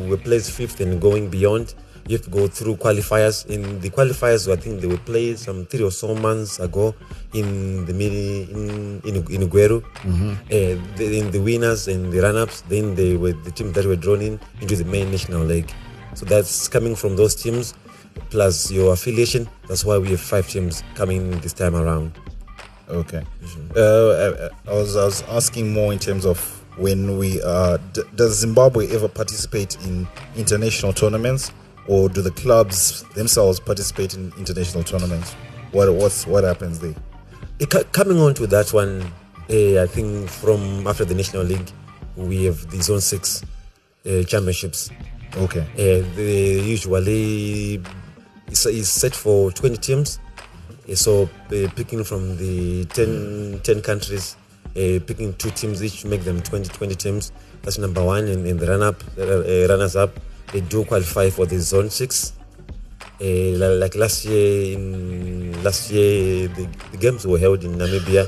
were 0.09 0.17
placed 0.17 0.51
fifth 0.51 0.79
and 0.79 0.99
going 1.01 1.29
beyond, 1.29 1.75
you 2.07 2.17
have 2.17 2.25
to 2.25 2.29
go 2.29 2.47
through 2.47 2.75
qualifiers. 2.77 3.45
In 3.47 3.79
the 3.81 3.89
qualifiers, 3.89 4.51
I 4.51 4.55
think 4.55 4.81
they 4.81 4.87
were 4.87 4.97
played 4.97 5.39
some 5.39 5.65
three 5.65 5.83
or 5.83 5.91
so 5.91 6.13
months 6.15 6.59
ago 6.59 6.93
in 7.33 7.85
the 7.85 7.93
mid 7.93 8.13
in 8.13 9.01
in, 9.03 9.15
in 9.15 9.49
Gweru. 9.49 9.83
Uh, 10.45 10.77
the, 10.97 11.19
in 11.19 11.31
the 11.31 11.39
winners 11.39 11.87
and 11.87 12.11
the 12.13 12.19
run-ups, 12.21 12.61
then 12.69 12.95
they 12.95 13.17
were 13.17 13.33
the 13.33 13.51
teams 13.51 13.73
that 13.73 13.85
were 13.85 13.95
drawn 13.95 14.21
in 14.21 14.39
into 14.61 14.75
the 14.75 14.85
main 14.85 15.09
national 15.11 15.43
league. 15.43 15.71
So 16.13 16.25
that's 16.25 16.67
coming 16.67 16.95
from 16.95 17.15
those 17.15 17.35
teams, 17.35 17.73
plus 18.29 18.71
your 18.71 18.93
affiliation. 18.93 19.49
That's 19.67 19.83
why 19.83 19.97
we 19.97 20.09
have 20.11 20.21
five 20.21 20.47
teams 20.47 20.83
coming 20.93 21.31
this 21.39 21.53
time 21.53 21.75
around. 21.75 22.11
Okay. 22.87 23.23
Uh, 23.75 24.49
I, 24.67 24.71
I 24.71 24.73
was 24.73 24.95
I 24.95 25.05
was 25.05 25.23
asking 25.23 25.73
more 25.73 25.91
in 25.91 25.97
terms 25.99 26.23
of 26.25 26.37
when 26.77 27.17
we 27.17 27.41
uh, 27.41 27.77
d- 27.93 28.03
does 28.15 28.37
Zimbabwe 28.39 28.93
ever 28.93 29.07
participate 29.07 29.75
in 29.85 30.07
international 30.35 30.93
tournaments, 30.93 31.51
or 31.87 32.09
do 32.09 32.21
the 32.21 32.31
clubs 32.31 33.03
themselves 33.13 33.59
participate 33.59 34.13
in 34.13 34.31
international 34.37 34.83
tournaments? 34.83 35.33
What 35.71 35.93
what's 35.93 36.25
what 36.25 36.43
happens 36.43 36.79
there? 36.79 36.95
Eh, 37.59 37.65
coming 37.91 38.19
on 38.19 38.33
to 38.35 38.47
that 38.47 38.73
one, 38.73 39.01
uh, 39.49 39.83
I 39.83 39.87
think 39.87 40.29
from 40.29 40.87
after 40.87 41.05
the 41.05 41.15
national 41.15 41.43
league, 41.43 41.71
we 42.15 42.45
have 42.45 42.69
the 42.71 42.81
zone 42.81 43.01
six 43.01 43.43
uh, 44.05 44.23
championships. 44.23 44.89
Okay. 45.37 45.61
Uh, 45.73 46.05
they 46.15 46.61
usually 46.61 47.81
is, 48.49 48.65
is 48.65 48.89
set 48.89 49.13
for 49.15 49.51
20 49.51 49.77
teams. 49.77 50.19
Uh, 50.89 50.95
so 50.95 51.23
uh, 51.23 51.67
picking 51.75 52.03
from 52.03 52.37
the 52.37 52.85
10, 52.85 53.61
10 53.63 53.81
countries, 53.81 54.37
uh, 54.69 54.99
picking 55.05 55.33
two 55.35 55.49
teams 55.51 55.83
each 55.83 56.01
to 56.01 56.07
make 56.07 56.23
them 56.23 56.41
20, 56.41 56.69
20 56.69 56.95
teams. 56.95 57.31
That's 57.63 57.77
number 57.77 58.03
one. 58.03 58.27
And 58.27 58.45
in 58.47 58.57
the 58.57 58.67
run 58.67 58.83
up, 58.83 59.03
uh, 59.17 59.21
uh, 59.21 59.67
runners 59.69 59.95
up, 59.95 60.11
they 60.55 60.61
do 60.61 60.85
qualify 60.85 61.29
for 61.29 61.45
the 61.45 61.59
zone 61.59 61.89
six. 61.89 62.31
Uh, 63.19 63.59
like 63.59 63.95
last 63.95 64.23
year, 64.23 64.77
in 64.77 65.51
last 65.63 65.91
year 65.91 66.47
the, 66.47 66.63
the 66.91 66.97
games 66.97 67.27
were 67.27 67.37
held 67.37 67.63
in 67.65 67.75
Namibia, 67.75 68.23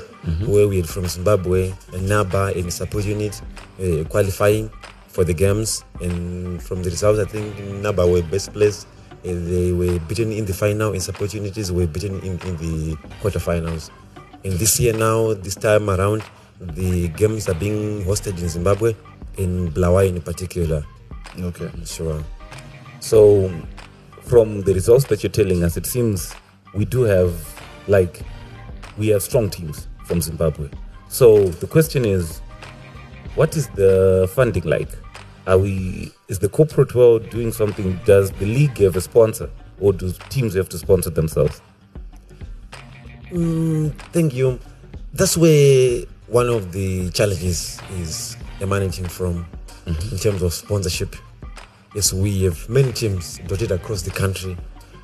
where 0.46 0.67
we 0.67 0.77
had 0.84 0.89
from 0.89 1.07
Zimbabwe 1.07 1.72
and 1.93 2.10
Naba 2.10 2.51
and 2.53 2.67
support 2.72 3.05
unit 3.05 3.41
uh, 3.79 4.03
qualifying 4.10 4.69
for 5.07 5.24
the 5.24 5.34
games. 5.34 5.86
And 6.01 6.62
from 6.62 6.84
the 6.84 6.89
results, 6.89 7.19
I 7.19 7.25
think 7.31 7.57
Naba 7.79 8.05
were 8.05 8.22
best 8.24 8.51
placed. 8.51 8.88
Uh, 9.24 9.31
they 9.31 9.72
were 9.72 9.98
beaten 10.00 10.34
in 10.34 10.43
the 10.43 10.53
final, 10.53 10.91
and 10.91 11.01
support 11.01 11.34
unities 11.34 11.72
were 11.72 11.88
beaten 11.88 12.19
in, 12.27 12.39
in 12.43 12.57
the 12.60 12.96
quarterfinals. 13.24 13.89
And 14.43 14.53
this 14.60 14.79
year 14.81 14.91
now, 14.91 15.34
this 15.34 15.55
time 15.55 15.89
around, 15.89 16.24
the 16.60 17.07
games 17.10 17.48
are 17.48 17.55
being 17.55 18.03
hosted 18.03 18.38
in 18.39 18.50
Zimbabwe, 18.50 18.96
in 19.38 19.72
Bulawayo 19.72 20.10
in 20.10 20.22
particular. 20.22 20.84
Okay. 21.39 21.69
Sure. 21.86 22.24
So, 23.00 23.51
from 24.24 24.62
the 24.62 24.74
results 24.74 25.05
that 25.05 25.24
you're 25.24 25.31
telling 25.31 25.63
us, 25.63 25.77
it 25.77 25.86
seems 25.86 26.34
we 26.74 26.86
do 26.86 27.03
have, 27.03 27.34
like, 27.88 28.22
we 28.98 29.07
have 29.10 29.22
strong 29.24 29.50
teams 29.50 29.88
from 30.05 30.22
Zimbabwe. 30.22 30.69
So 31.10 31.48
the 31.48 31.67
question 31.67 32.05
is, 32.05 32.39
what 33.36 33.55
is 33.55 33.67
the 33.69 34.29
funding 34.34 34.63
like? 34.63 34.89
Are 35.46 35.57
we? 35.57 36.12
Is 36.27 36.39
the 36.39 36.50
corporate 36.50 36.93
world 36.93 37.29
doing 37.29 37.51
something? 37.51 38.00
Does 38.05 38.31
the 38.31 38.46
league 38.46 38.77
have 38.79 38.96
a 38.98 39.01
sponsor, 39.01 39.50
or 39.79 39.93
do 39.93 40.12
teams 40.29 40.55
have 40.55 40.67
to 40.69 40.77
sponsor 40.77 41.10
themselves? 41.10 41.62
Mm, 43.31 43.93
thank 44.12 44.34
you. 44.34 44.60
That's 45.13 45.38
where 45.38 46.03
one 46.27 46.50
of 46.50 46.74
the 46.74 47.10
challenges 47.12 47.79
is 48.00 48.36
emanating 48.60 49.05
from 49.05 49.48
in 49.88 50.17
terms 50.17 50.41
of 50.41 50.53
sponsorship. 50.53 51.15
Yes, 51.96 52.13
we 52.13 52.44
have 52.44 52.67
many 52.70 52.91
teams 52.91 53.39
dotted 53.48 53.72
across 53.72 54.01
the 54.01 54.12
country 54.12 54.58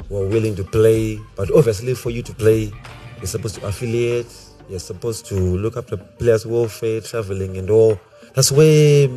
who 0.09 0.17
are 0.21 0.27
willing 0.27 0.55
to 0.55 0.63
play, 0.63 1.19
but 1.35 1.49
obviously, 1.55 1.95
for 1.95 2.09
you 2.09 2.21
to 2.21 2.33
play, 2.33 2.71
you're 3.17 3.25
supposed 3.27 3.55
to 3.55 3.65
affiliate, 3.65 4.27
you're 4.69 4.79
supposed 4.79 5.25
to 5.27 5.35
look 5.35 5.77
after 5.77 5.97
players' 5.97 6.45
welfare, 6.45 7.01
traveling, 7.01 7.57
and 7.57 7.69
all. 7.69 7.99
That's 8.35 8.51
where 8.51 9.07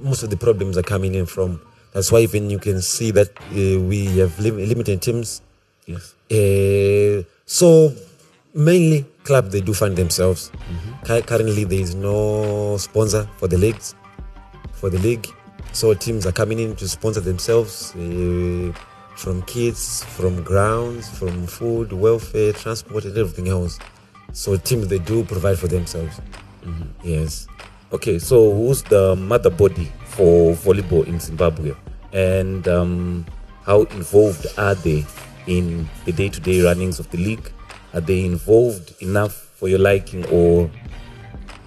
most 0.00 0.22
of 0.22 0.30
the 0.30 0.36
problems 0.36 0.76
are 0.76 0.82
coming 0.82 1.14
in 1.14 1.26
from. 1.26 1.60
That's 1.92 2.10
why 2.12 2.20
even 2.20 2.50
you 2.50 2.58
can 2.58 2.82
see 2.82 3.10
that 3.12 3.30
uh, 3.38 3.80
we 3.80 4.06
have 4.18 4.38
lim- 4.38 4.58
limited 4.58 5.00
teams 5.00 5.40
Yes. 5.86 6.14
uh, 6.32 7.22
so 7.46 7.92
mainly 8.54 9.04
club 9.22 9.50
they 9.50 9.60
do 9.60 9.72
fund 9.74 9.96
themselves. 9.96 10.50
Cu- 11.04 11.22
Currently 11.22 11.64
there 11.64 11.78
is 11.80 11.94
no 11.94 12.76
sponsor 12.78 13.28
for 13.38 13.48
the 13.48 13.58
leagues, 13.58 13.94
for 14.84 14.90
the 14.90 14.98
league. 14.98 15.26
So 15.72 15.94
teams 15.94 16.26
are 16.26 16.32
coming 16.32 16.58
in 16.58 16.76
to 16.76 16.86
sponsor 16.86 17.20
themselves 17.20 17.96
uh, 17.96 18.70
from 19.16 19.40
kits, 19.46 20.04
from 20.04 20.42
grounds, 20.42 21.08
from 21.08 21.46
food, 21.46 21.90
welfare, 21.90 22.52
transport, 22.52 23.06
and 23.06 23.16
everything 23.16 23.48
else. 23.48 23.78
So 24.34 24.58
teams 24.58 24.88
they 24.88 24.98
do 24.98 25.24
provide 25.24 25.58
for 25.58 25.68
themselves. 25.68 26.20
Yes. 27.02 27.46
Okay, 27.92 28.18
so 28.18 28.52
who's 28.52 28.82
the 28.82 29.16
mother 29.16 29.48
body 29.48 29.90
for 30.04 30.52
volleyball 30.52 31.06
in 31.06 31.18
Zimbabwe, 31.18 31.72
and 32.12 32.68
um, 32.68 33.24
how 33.64 33.84
involved 33.84 34.46
are 34.58 34.74
they 34.74 35.06
in 35.46 35.88
the 36.04 36.12
day-to-day 36.12 36.60
runnings 36.62 36.98
of 36.98 37.08
the 37.10 37.16
league? 37.16 37.50
Are 37.94 38.02
they 38.02 38.26
involved 38.26 39.00
enough 39.00 39.32
for 39.32 39.66
your 39.66 39.78
liking, 39.78 40.26
or 40.26 40.70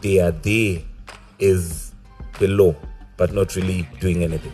they 0.02 0.20
are 0.20 0.32
there 0.32 0.82
as 1.42 1.94
below, 2.40 2.76
but 3.18 3.34
not 3.34 3.56
really 3.56 3.88
doing 4.00 4.24
anything? 4.24 4.54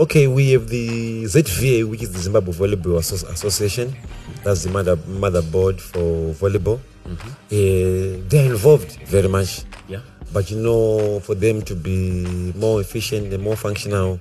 Okay, 0.00 0.26
we 0.26 0.50
have 0.52 0.68
the 0.68 1.24
ZVA, 1.24 1.88
which 1.88 2.02
is 2.02 2.12
the 2.12 2.18
Zimbabwe 2.18 2.52
Volleyball 2.54 2.98
Association. 2.98 3.94
That's 4.42 4.64
the 4.64 4.70
mother 4.70 4.96
motherboard 4.96 5.80
for 5.80 6.32
volleyball. 6.34 6.80
Uh, 7.06 8.18
they're 8.28 8.50
involved 8.50 8.92
very 9.06 9.28
much, 9.28 9.62
Yeah. 9.88 10.00
but 10.32 10.50
you 10.50 10.58
know, 10.58 11.20
for 11.20 11.34
them 11.34 11.62
to 11.62 11.74
be 11.76 12.24
more 12.56 12.80
efficient 12.80 13.32
and 13.32 13.42
more 13.42 13.56
functional, 13.56 14.20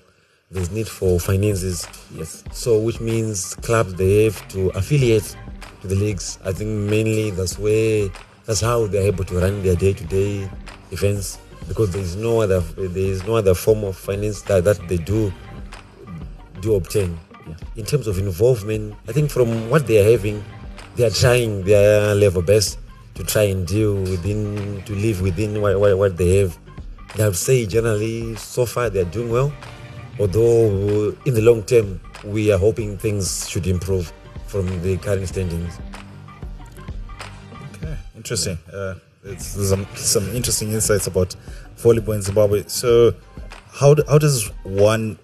there's 0.51 0.69
need 0.71 0.87
for 0.87 1.19
finances. 1.19 1.87
Yes. 2.13 2.43
So, 2.51 2.77
which 2.79 2.99
means 2.99 3.55
clubs 3.61 3.93
they 3.95 4.25
have 4.25 4.45
to 4.49 4.69
affiliate 4.75 5.35
to 5.81 5.87
the 5.87 5.95
leagues. 5.95 6.37
I 6.43 6.51
think 6.51 6.69
mainly 6.69 7.31
that's 7.31 7.57
where 7.57 8.09
that's 8.45 8.59
how 8.61 8.87
they're 8.87 9.07
able 9.07 9.23
to 9.25 9.39
run 9.39 9.63
their 9.63 9.75
day-to-day 9.75 10.49
events 10.91 11.37
because 11.67 11.91
there 11.91 12.01
is 12.01 12.15
no 12.15 12.41
other 12.41 12.59
there 12.59 13.11
is 13.11 13.25
no 13.25 13.35
other 13.35 13.53
form 13.53 13.83
of 13.83 13.95
finance 13.95 14.41
that, 14.43 14.63
that 14.63 14.87
they 14.87 14.97
do 14.97 15.31
do 16.61 16.75
obtain. 16.75 17.19
Yeah. 17.47 17.55
In 17.75 17.85
terms 17.85 18.07
of 18.07 18.17
involvement, 18.17 18.95
I 19.07 19.11
think 19.11 19.31
from 19.31 19.69
what 19.69 19.87
they 19.87 19.99
are 19.99 20.11
having, 20.11 20.43
they 20.95 21.05
are 21.05 21.09
trying 21.09 21.63
their 21.63 22.13
level 22.15 22.41
best 22.41 22.77
to 23.15 23.23
try 23.23 23.43
and 23.43 23.67
deal 23.67 23.95
within 23.95 24.83
to 24.85 24.95
live 24.95 25.21
within 25.21 25.61
what, 25.61 25.79
what, 25.79 25.97
what 25.97 26.17
they 26.17 26.37
have. 26.37 26.57
I 27.19 27.25
would 27.25 27.35
say 27.35 27.65
generally 27.65 28.35
so 28.35 28.65
far 28.65 28.89
they 28.89 29.01
are 29.01 29.11
doing 29.11 29.29
well, 29.29 29.51
although 30.19 31.15
in 31.25 31.33
the 31.33 31.41
long 31.41 31.63
term 31.63 31.99
we 32.23 32.51
are 32.51 32.57
hoping 32.57 32.97
things 32.97 33.49
should 33.49 33.67
improve 33.67 34.13
from 34.47 34.67
the 34.81 34.97
current 34.97 35.27
standings. 35.27 35.79
Okay, 37.75 37.97
interesting. 38.15 38.57
Uh, 38.71 38.95
it's 39.23 39.45
some 39.45 39.85
some 39.95 40.27
interesting 40.35 40.71
insights 40.71 41.07
about 41.07 41.35
volleyball 41.77 42.15
in 42.15 42.21
Zimbabwe. 42.21 42.63
So, 42.67 43.13
how 43.71 43.93
do, 43.93 44.03
how 44.07 44.17
does 44.17 44.47
one 44.63 45.17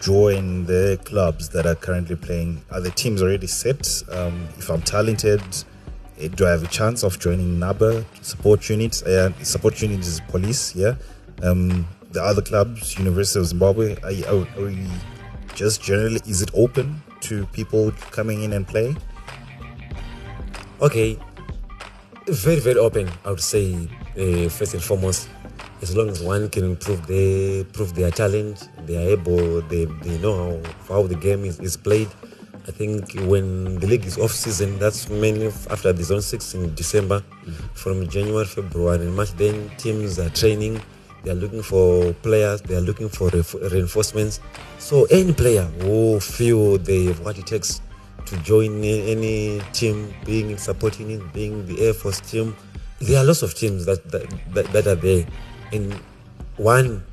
join 0.00 0.64
the 0.66 0.98
clubs 1.04 1.48
that 1.50 1.66
are 1.66 1.74
currently 1.74 2.16
playing? 2.16 2.62
Are 2.70 2.80
the 2.80 2.90
teams 2.90 3.22
already 3.22 3.46
set? 3.46 4.02
Um, 4.10 4.48
if 4.56 4.70
I'm 4.70 4.82
talented, 4.82 5.42
eh, 6.18 6.28
do 6.28 6.46
I 6.46 6.50
have 6.50 6.62
a 6.62 6.68
chance 6.68 7.02
of 7.02 7.18
joining 7.18 7.58
NABA 7.58 8.04
support 8.22 8.68
units? 8.68 9.02
Uh, 9.02 9.32
support 9.42 9.80
units 9.82 10.06
is 10.06 10.20
police, 10.20 10.74
yeah. 10.74 10.94
Um, 11.42 11.86
the 12.12 12.22
other 12.22 12.42
clubs, 12.42 12.98
University 12.98 13.40
of 13.40 13.46
Zimbabwe, 13.46 13.96
are, 14.02 14.34
are, 14.34 14.46
are 14.58 14.66
we 14.66 14.86
just 15.54 15.82
generally? 15.82 16.20
Is 16.26 16.42
it 16.42 16.50
open 16.54 17.02
to 17.22 17.46
people 17.46 17.92
coming 18.10 18.42
in 18.42 18.52
and 18.52 18.66
play? 18.66 18.96
Okay, 20.80 21.18
very 22.30 22.60
very 22.60 22.78
open. 22.78 23.08
I 23.24 23.30
would 23.30 23.40
say 23.40 23.88
uh, 24.18 24.48
first 24.48 24.74
and 24.74 24.82
foremost, 24.82 25.28
as 25.82 25.96
long 25.96 26.08
as 26.08 26.22
one 26.22 26.48
can 26.48 26.76
prove 26.76 27.06
they 27.06 27.64
prove 27.72 27.94
their 27.94 28.10
challenge, 28.10 28.60
they 28.86 28.96
are 28.96 29.10
able, 29.10 29.60
they, 29.62 29.84
they 29.84 30.18
know 30.18 30.60
how, 30.88 30.94
how 30.94 31.06
the 31.06 31.14
game 31.14 31.44
is, 31.44 31.58
is 31.60 31.76
played. 31.76 32.08
I 32.68 32.72
think 32.72 33.14
when 33.22 33.80
the 33.80 33.86
league 33.86 34.04
is 34.04 34.18
off 34.18 34.32
season, 34.32 34.78
that's 34.78 35.08
mainly 35.08 35.46
after 35.70 35.92
the 35.92 36.04
zone 36.04 36.20
six 36.20 36.54
in 36.54 36.74
December, 36.74 37.20
from 37.74 38.06
January, 38.08 38.44
February, 38.44 39.06
and 39.06 39.16
March. 39.16 39.32
Then 39.32 39.70
teams 39.78 40.18
are 40.18 40.28
training. 40.30 40.80
They 41.24 41.30
are 41.32 41.34
looking 41.34 41.62
for 41.62 42.12
players. 42.22 42.60
They 42.62 42.76
are 42.76 42.80
looking 42.80 43.08
for 43.08 43.30
reinf- 43.30 43.72
reinforcements. 43.72 44.40
So 44.78 45.06
any 45.10 45.32
player 45.32 45.64
who 45.80 46.20
feel 46.20 46.78
they 46.78 47.06
have 47.06 47.20
what 47.20 47.38
it 47.38 47.46
takes 47.46 47.80
to 48.26 48.36
join 48.38 48.82
any 48.84 49.60
team, 49.72 50.14
being 50.24 50.56
supporting 50.56 50.58
support 50.58 51.00
unit, 51.00 51.32
being 51.32 51.66
the 51.66 51.86
Air 51.86 51.94
Force 51.94 52.20
team. 52.20 52.56
There 53.00 53.18
are 53.18 53.24
lots 53.24 53.42
of 53.42 53.54
teams 53.54 53.86
that 53.86 54.10
that, 54.10 54.28
that, 54.54 54.66
that 54.72 54.86
are 54.86 54.94
there, 54.94 55.26
and 55.72 55.94
one 56.56 57.04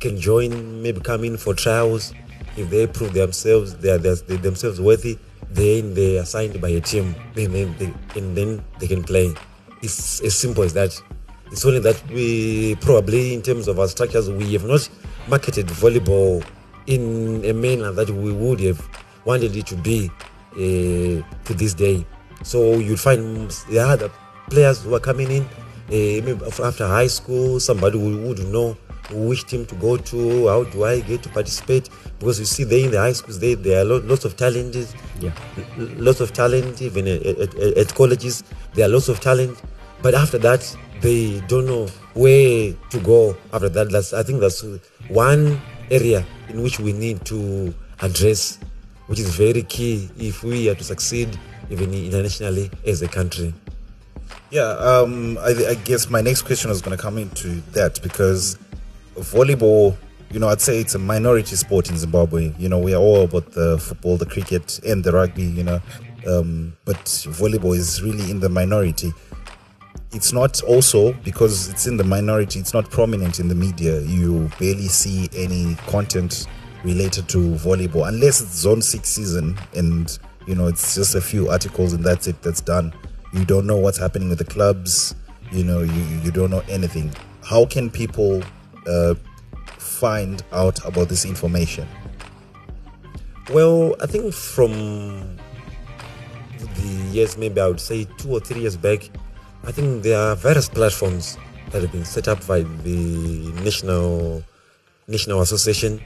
can 0.00 0.18
join, 0.20 0.82
maybe 0.82 1.00
come 1.00 1.24
in 1.24 1.36
for 1.36 1.54
trials, 1.54 2.12
If 2.58 2.70
they 2.70 2.88
prove 2.88 3.12
themselves, 3.12 3.76
they 3.76 3.90
are, 3.90 3.98
they 3.98 4.10
are 4.10 4.38
themselves 4.38 4.80
worthy, 4.80 5.16
then 5.48 5.94
they 5.94 6.18
are 6.18 6.24
signed 6.24 6.60
by 6.60 6.70
a 6.70 6.80
team, 6.80 7.14
then 7.34 7.52
they, 7.52 7.92
and 8.16 8.36
then 8.36 8.64
they 8.80 8.88
can 8.88 9.04
play. 9.04 9.32
It's 9.80 10.20
as 10.22 10.34
simple 10.34 10.64
as 10.64 10.72
that. 10.74 11.00
It's 11.52 11.64
only 11.64 11.78
that 11.80 12.02
we 12.10 12.74
probably, 12.80 13.32
in 13.32 13.42
terms 13.42 13.68
of 13.68 13.78
our 13.78 13.86
structures, 13.86 14.28
we 14.28 14.52
have 14.54 14.64
not 14.64 14.88
marketed 15.28 15.66
volleyball 15.68 16.44
in 16.88 17.44
a 17.44 17.52
manner 17.52 17.92
that 17.92 18.10
we 18.10 18.32
would 18.32 18.58
have 18.58 18.80
wanted 19.24 19.54
it 19.56 19.66
to 19.66 19.76
be 19.76 20.10
uh, 20.52 21.22
to 21.44 21.54
this 21.54 21.74
day. 21.74 22.04
So 22.42 22.74
you'll 22.78 22.96
find 22.96 23.50
there 23.70 23.84
are 23.84 23.92
other 23.92 24.10
players 24.50 24.82
who 24.82 24.94
are 24.94 25.00
coming 25.00 25.30
in, 25.30 25.42
uh, 25.42 26.24
maybe 26.24 26.38
after 26.62 26.86
high 26.86 27.06
school, 27.08 27.60
somebody 27.60 27.98
who 27.98 28.26
would 28.28 28.38
know 28.48 28.76
which 29.10 29.46
team 29.46 29.64
to 29.66 29.74
go 29.76 29.96
to, 29.96 30.48
how 30.48 30.64
do 30.64 30.84
I 30.84 31.00
get 31.00 31.22
to 31.22 31.28
participate? 31.30 31.88
Because 32.18 32.38
you 32.38 32.44
see, 32.44 32.64
there 32.64 32.84
in 32.84 32.90
the 32.90 32.98
high 32.98 33.12
schools, 33.12 33.38
they, 33.38 33.54
there 33.54 33.80
are 33.80 33.84
lots 33.84 34.24
of 34.26 34.36
talent, 34.36 34.76
Yeah. 35.18 35.32
lots 35.78 36.20
of 36.20 36.32
talent, 36.34 36.82
even 36.82 37.08
at, 37.08 37.24
at, 37.24 37.54
at- 37.54 37.78
at 37.78 37.94
colleges, 37.94 38.44
there 38.74 38.84
are 38.86 38.88
lots 38.90 39.08
of 39.08 39.20
talent. 39.20 39.60
But 40.02 40.14
after 40.14 40.36
that, 40.38 40.76
they 41.00 41.40
don't 41.48 41.64
know 41.66 41.86
where 42.14 42.74
to 42.90 43.00
go 43.00 43.34
after 43.52 43.68
that. 43.70 43.90
That's, 43.90 44.12
I 44.12 44.22
think 44.22 44.40
that's 44.40 44.62
one 45.08 45.58
area 45.90 46.24
in 46.50 46.62
which 46.62 46.78
we 46.78 46.92
need 46.92 47.24
to 47.26 47.74
address, 48.00 48.58
which 49.08 49.18
is 49.18 49.34
very 49.34 49.62
key 49.64 50.08
if 50.18 50.44
we 50.44 50.70
are 50.70 50.74
to 50.74 50.84
succeed 50.84 51.36
even 51.70 51.92
internationally 51.92 52.70
as 52.86 53.02
a 53.02 53.08
country. 53.08 53.52
Yeah, 54.50 54.62
um, 54.62 55.36
I, 55.38 55.70
I 55.70 55.74
guess 55.74 56.08
my 56.08 56.20
next 56.20 56.42
question 56.42 56.70
was 56.70 56.80
going 56.80 56.96
to 56.96 57.02
come 57.02 57.18
into 57.18 57.60
that 57.72 58.00
because 58.02 58.56
volleyball, 59.16 59.96
you 60.30 60.38
know, 60.38 60.48
I'd 60.48 60.60
say 60.60 60.80
it's 60.80 60.94
a 60.94 60.98
minority 60.98 61.56
sport 61.56 61.90
in 61.90 61.98
Zimbabwe. 61.98 62.54
You 62.58 62.68
know, 62.68 62.78
we 62.78 62.94
are 62.94 63.00
all 63.00 63.24
about 63.24 63.52
the 63.52 63.78
football, 63.78 64.16
the 64.16 64.26
cricket, 64.26 64.78
and 64.86 65.04
the 65.04 65.12
rugby, 65.12 65.42
you 65.42 65.64
know, 65.64 65.80
um, 66.26 66.76
but 66.84 66.96
volleyball 66.96 67.76
is 67.76 68.02
really 68.02 68.30
in 68.30 68.40
the 68.40 68.48
minority. 68.48 69.12
It's 70.12 70.32
not 70.32 70.62
also 70.62 71.12
because 71.12 71.68
it's 71.68 71.86
in 71.86 71.98
the 71.98 72.04
minority, 72.04 72.58
it's 72.58 72.72
not 72.72 72.90
prominent 72.90 73.40
in 73.40 73.48
the 73.48 73.54
media. 73.54 74.00
You 74.00 74.50
barely 74.58 74.88
see 74.88 75.28
any 75.34 75.74
content 75.86 76.46
related 76.84 77.28
to 77.28 77.38
volleyball 77.54 78.08
unless 78.08 78.40
it's 78.40 78.54
zone 78.54 78.80
six 78.80 79.08
season 79.08 79.58
and 79.74 80.18
you 80.46 80.54
know 80.54 80.66
it's 80.66 80.94
just 80.94 81.14
a 81.14 81.20
few 81.20 81.48
articles 81.48 81.92
and 81.92 82.04
that's 82.04 82.26
it 82.26 82.40
that's 82.42 82.60
done. 82.60 82.92
You 83.32 83.44
don't 83.44 83.66
know 83.66 83.76
what's 83.76 83.98
happening 83.98 84.28
with 84.28 84.38
the 84.38 84.44
clubs 84.44 85.14
you 85.52 85.64
know 85.64 85.80
you, 85.80 86.02
you 86.22 86.30
don't 86.30 86.50
know 86.50 86.62
anything. 86.68 87.12
How 87.42 87.64
can 87.64 87.90
people 87.90 88.42
uh, 88.86 89.14
find 89.78 90.42
out 90.52 90.84
about 90.84 91.08
this 91.08 91.24
information? 91.24 91.88
Well, 93.50 93.96
I 94.02 94.06
think 94.06 94.34
from 94.34 94.72
the 96.58 97.08
years, 97.10 97.38
maybe 97.38 97.60
I 97.60 97.66
would 97.66 97.80
say 97.80 98.06
two 98.18 98.32
or 98.32 98.40
three 98.40 98.60
years 98.60 98.76
back, 98.76 99.08
I 99.64 99.72
think 99.72 100.02
there 100.02 100.18
are 100.18 100.36
various 100.36 100.68
platforms 100.68 101.38
that 101.70 101.82
have 101.82 101.92
been 101.92 102.04
set 102.04 102.28
up 102.28 102.46
by 102.46 102.60
the 102.60 103.52
national 103.64 104.42
national 105.06 105.40
association. 105.40 106.00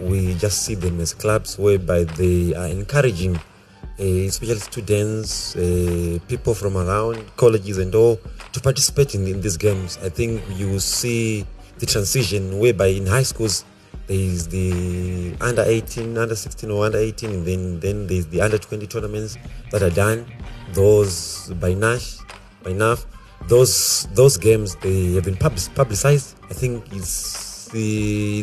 We 0.00 0.34
just 0.34 0.62
see 0.64 0.74
them 0.74 1.00
as 1.00 1.14
clubs 1.14 1.58
whereby 1.58 2.04
they 2.04 2.54
are 2.54 2.66
encouraging, 2.66 3.36
uh, 3.36 4.02
especially 4.02 4.58
students, 4.58 5.56
uh, 5.56 6.18
people 6.28 6.54
from 6.54 6.76
around 6.76 7.36
colleges 7.36 7.78
and 7.78 7.94
all, 7.94 8.18
to 8.52 8.60
participate 8.60 9.14
in, 9.14 9.26
in 9.26 9.40
these 9.40 9.56
games. 9.56 9.98
I 10.02 10.08
think 10.08 10.42
you 10.56 10.68
will 10.68 10.80
see 10.80 11.46
the 11.78 11.86
transition 11.86 12.58
whereby 12.58 12.86
in 12.86 13.06
high 13.06 13.22
schools 13.22 13.64
there 14.06 14.18
is 14.18 14.48
the 14.48 15.34
under 15.40 15.62
18, 15.62 16.18
under 16.18 16.36
16 16.36 16.70
or 16.70 16.84
under 16.84 16.98
18, 16.98 17.30
and 17.30 17.46
then 17.46 17.80
then 17.80 18.06
there's 18.06 18.26
the 18.26 18.40
under 18.40 18.58
20 18.58 18.86
tournaments 18.86 19.38
that 19.70 19.82
are 19.82 19.90
done. 19.90 20.26
Those 20.72 21.52
by 21.60 21.72
Nash, 21.72 22.18
by 22.62 22.72
NAF, 22.72 23.06
those 23.48 24.06
those 24.12 24.36
games 24.36 24.76
they 24.76 25.14
have 25.14 25.24
been 25.24 25.36
public, 25.36 25.74
publicized. 25.74 26.36
I 26.50 26.54
think 26.54 26.84
it's 26.92 27.53
the, 27.74 28.42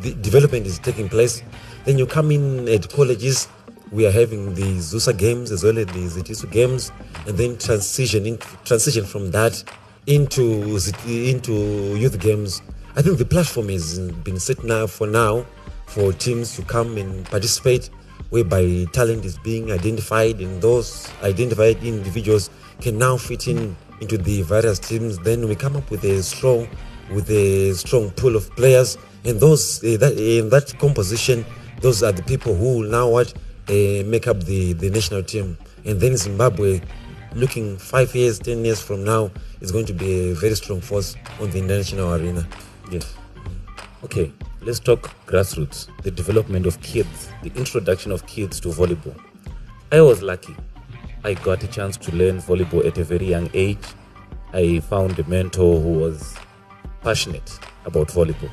the 0.00 0.14
development 0.14 0.66
is 0.66 0.78
taking 0.78 1.08
place. 1.08 1.42
Then 1.84 1.98
you 1.98 2.06
come 2.06 2.30
in 2.30 2.68
at 2.68 2.88
colleges. 2.88 3.48
We 3.90 4.06
are 4.06 4.12
having 4.12 4.54
the 4.54 4.78
Zusa 4.78 5.16
games 5.16 5.50
as 5.50 5.64
well 5.64 5.76
as 5.76 5.86
the 5.86 6.06
Zitisu 6.06 6.50
games, 6.50 6.92
and 7.26 7.36
then 7.36 7.58
transition 7.58 8.24
in, 8.24 8.38
transition 8.64 9.04
from 9.04 9.32
that 9.32 9.62
into 10.06 10.78
into 11.04 11.52
youth 11.98 12.18
games. 12.20 12.62
I 12.96 13.02
think 13.02 13.18
the 13.18 13.24
platform 13.24 13.68
has 13.68 13.98
been 13.98 14.38
set 14.38 14.62
now 14.62 14.86
for 14.86 15.06
now 15.08 15.44
for 15.86 16.12
teams 16.12 16.54
to 16.54 16.62
come 16.62 16.96
and 16.98 17.26
participate, 17.26 17.90
whereby 18.30 18.86
talent 18.92 19.24
is 19.24 19.36
being 19.38 19.72
identified, 19.72 20.40
and 20.40 20.62
those 20.62 21.10
identified 21.24 21.82
individuals 21.82 22.48
can 22.80 22.96
now 22.96 23.16
fit 23.16 23.48
in 23.48 23.76
into 24.00 24.16
the 24.16 24.42
various 24.42 24.78
teams. 24.78 25.18
Then 25.18 25.48
we 25.48 25.56
come 25.56 25.76
up 25.76 25.90
with 25.90 26.04
a 26.04 26.22
strong, 26.22 26.68
with 27.10 27.28
a 27.30 27.74
strong 27.74 28.10
pool 28.10 28.36
of 28.36 28.50
players, 28.56 28.98
and 29.24 29.38
those 29.40 29.82
uh, 29.84 29.96
that 29.98 30.16
in 30.18 30.48
that 30.50 30.78
composition, 30.78 31.44
those 31.80 32.02
are 32.02 32.12
the 32.12 32.22
people 32.22 32.54
who 32.54 32.84
now 32.88 33.08
what 33.08 33.32
uh, 33.68 34.02
make 34.06 34.26
up 34.26 34.40
the 34.44 34.72
the 34.74 34.90
national 34.90 35.22
team, 35.22 35.56
and 35.84 36.00
then 36.00 36.16
Zimbabwe. 36.16 36.80
Looking 37.32 37.78
five 37.78 38.12
years, 38.12 38.40
ten 38.40 38.64
years 38.64 38.82
from 38.82 39.04
now, 39.04 39.30
is 39.60 39.70
going 39.70 39.86
to 39.86 39.92
be 39.92 40.30
a 40.30 40.34
very 40.34 40.56
strong 40.56 40.80
force 40.80 41.14
on 41.40 41.48
the 41.52 41.60
international 41.60 42.12
arena. 42.12 42.44
Yes. 42.90 43.14
Okay, 44.02 44.32
let's 44.62 44.80
talk 44.80 45.14
grassroots, 45.26 45.86
the 46.02 46.10
development 46.10 46.66
of 46.66 46.80
kids, 46.82 47.30
the 47.44 47.52
introduction 47.54 48.10
of 48.10 48.26
kids 48.26 48.58
to 48.58 48.68
volleyball. 48.70 49.16
I 49.92 50.00
was 50.00 50.22
lucky. 50.22 50.56
I 51.22 51.34
got 51.34 51.62
a 51.62 51.68
chance 51.68 51.96
to 51.98 52.16
learn 52.16 52.38
volleyball 52.38 52.84
at 52.84 52.98
a 52.98 53.04
very 53.04 53.26
young 53.26 53.48
age. 53.54 53.86
I 54.52 54.80
found 54.80 55.16
a 55.20 55.28
mentor 55.28 55.80
who 55.80 56.00
was 56.00 56.34
passionate 57.02 57.58
about 57.84 58.08
volleyball. 58.08 58.50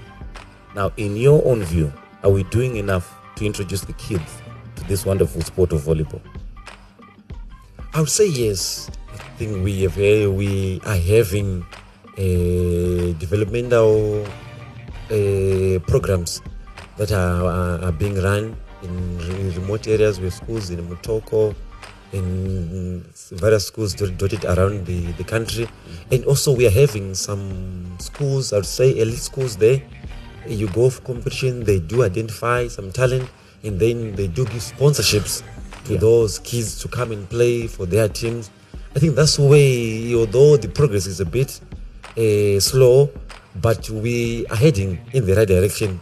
Now, 0.76 0.92
in 0.98 1.16
your 1.16 1.46
own 1.46 1.64
view, 1.64 1.92
are 2.24 2.30
we 2.30 2.44
doing 2.44 2.78
enough 2.78 3.16
to 3.36 3.46
introduce 3.46 3.82
the 3.82 3.94
kids 3.94 4.42
to 4.76 4.84
this 4.86 5.06
wonderful 5.06 5.42
sport 5.42 5.74
of 5.74 5.82
volleyball? 5.82 6.22
I 7.94 8.00
would 8.00 8.10
say 8.10 8.28
yes. 8.28 8.90
I 9.14 9.18
think 9.40 9.64
we 9.64 9.82
have 9.84 9.98
eh, 9.98 10.28
we 10.28 10.82
are 10.86 10.96
having 10.98 11.66
uh, 12.18 13.14
developmental 13.20 14.26
uh, 15.10 15.80
programs 15.88 16.42
that 16.98 17.12
are, 17.12 17.46
are, 17.46 17.86
are 17.86 17.92
being 17.92 18.22
run 18.22 18.56
in 18.84 19.54
remote 19.56 19.88
areas 19.88 20.20
with 20.20 20.34
schools 20.34 20.70
in 20.70 20.80
Mutoko, 20.88 21.56
in 22.14 23.04
various 23.32 23.68
schools 23.68 23.94
dotted 23.94 24.46
around 24.46 24.86
the, 24.86 25.12
the 25.14 25.24
country. 25.24 25.68
And 26.12 26.24
also 26.26 26.56
we 26.56 26.68
are 26.68 26.72
having 26.72 27.14
some 27.14 27.98
schools, 28.00 28.54
I 28.54 28.58
would 28.58 28.66
say 28.66 28.98
elite 28.98 29.20
schools 29.20 29.58
there. 29.58 29.82
You 30.48 30.68
go 30.70 30.90
for 30.90 31.02
competition, 31.02 31.64
they 31.64 31.80
do 31.80 32.04
identify 32.04 32.68
some 32.68 32.92
talent 32.92 33.30
and 33.64 33.80
then 33.80 34.16
they 34.16 34.28
do 34.28 34.46
give 34.46 34.62
sponsorships 34.62 35.44
to 35.86 35.98
those 35.98 36.40
kids 36.40 36.80
to 36.82 36.88
come 36.88 37.12
and 37.12 37.30
play 37.30 37.68
for 37.68 37.86
their 37.86 38.08
teams. 38.08 38.50
I 38.96 39.00
think 39.00 39.16
that's 39.16 39.38
the 39.38 39.44
way, 39.46 40.16
although 40.16 40.58
the 40.58 40.70
progress 40.70 41.06
is 41.06 41.20
a 41.20 41.26
bit 41.26 41.60
uh, 42.18 42.60
slow, 42.60 43.10
but 43.62 43.90
we 43.90 44.46
are 44.48 44.56
heading 44.56 45.00
in 45.14 45.26
the 45.26 45.36
right 45.36 45.48
direction. 45.48 46.00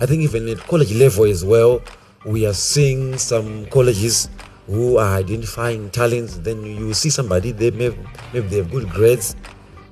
I 0.00 0.06
think 0.06 0.22
even 0.22 0.48
at 0.48 0.58
college 0.58 0.94
level 0.94 1.24
as 1.24 1.44
well, 1.44 1.82
we 2.24 2.46
are 2.46 2.54
seeing 2.54 3.18
some 3.18 3.66
colleges 3.66 4.28
who 4.68 4.98
are 4.98 5.16
identifying 5.16 5.90
talents. 5.90 6.38
Then 6.38 6.64
you 6.64 6.94
see 6.94 7.10
somebody 7.10 7.50
they 7.52 7.72
may 7.72 7.90
maybe 8.32 8.46
they 8.48 8.56
have 8.58 8.70
good 8.70 8.88
grades, 8.90 9.34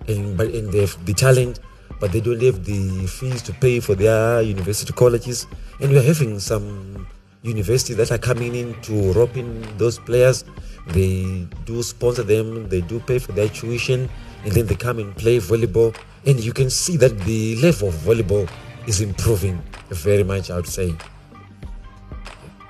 and 0.07 0.37
but 0.37 0.53
and 0.53 0.71
they 0.71 0.81
have 0.85 0.95
the 1.05 1.15
talent, 1.15 1.61
but 1.99 2.12
they 2.12 2.21
don't 2.21 2.41
have 2.43 2.65
the 2.65 3.07
fees 3.09 3.43
to 3.43 3.53
pay 3.57 3.81
for 3.81 3.97
their 3.97 4.43
university 4.43 4.93
colleges. 4.93 5.47
And 5.81 5.91
we 5.91 5.99
are 5.99 6.07
having 6.07 6.39
some 6.39 7.07
universities 7.43 7.97
that 7.97 8.12
are 8.12 8.19
coming 8.19 8.55
in 8.55 8.75
to 8.83 9.12
rope 9.12 9.37
in 9.37 9.65
those 9.79 9.99
players. 9.99 10.45
They 10.89 11.49
do 11.65 11.83
sponsor 11.83 12.23
them, 12.23 12.69
they 12.69 12.81
do 12.81 13.01
pay 13.01 13.19
for 13.19 13.33
their 13.33 13.49
tuition, 13.49 14.09
and 14.45 14.53
then 14.53 14.67
they 14.67 14.77
come 14.77 14.99
and 14.99 15.17
play 15.17 15.39
volleyball. 15.39 15.97
And 16.27 16.39
you 16.39 16.53
can 16.53 16.71
see 16.71 16.97
that 16.99 17.19
the 17.21 17.57
level 17.57 17.89
of 17.89 17.95
volleyball 17.95 18.49
is 18.87 19.01
improving 19.01 19.62
very 19.89 20.23
much, 20.23 20.51
I 20.51 20.57
would 20.57 20.69
say. 20.69 20.95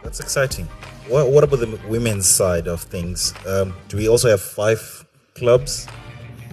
That's 0.03 0.21
exciting. 0.21 0.69
What, 1.09 1.31
what 1.31 1.45
about 1.45 1.61
the 1.61 1.79
women's 1.89 2.27
side 2.29 2.67
of 2.67 2.83
things? 2.83 3.33
Um, 3.47 3.75
do 3.89 3.97
we 3.97 4.09
also 4.09 4.29
have 4.29 4.41
five 4.41 5.07
clubs 5.35 5.87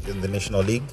in 0.08 0.22
the 0.22 0.28
National 0.28 0.62
League? 0.62 0.84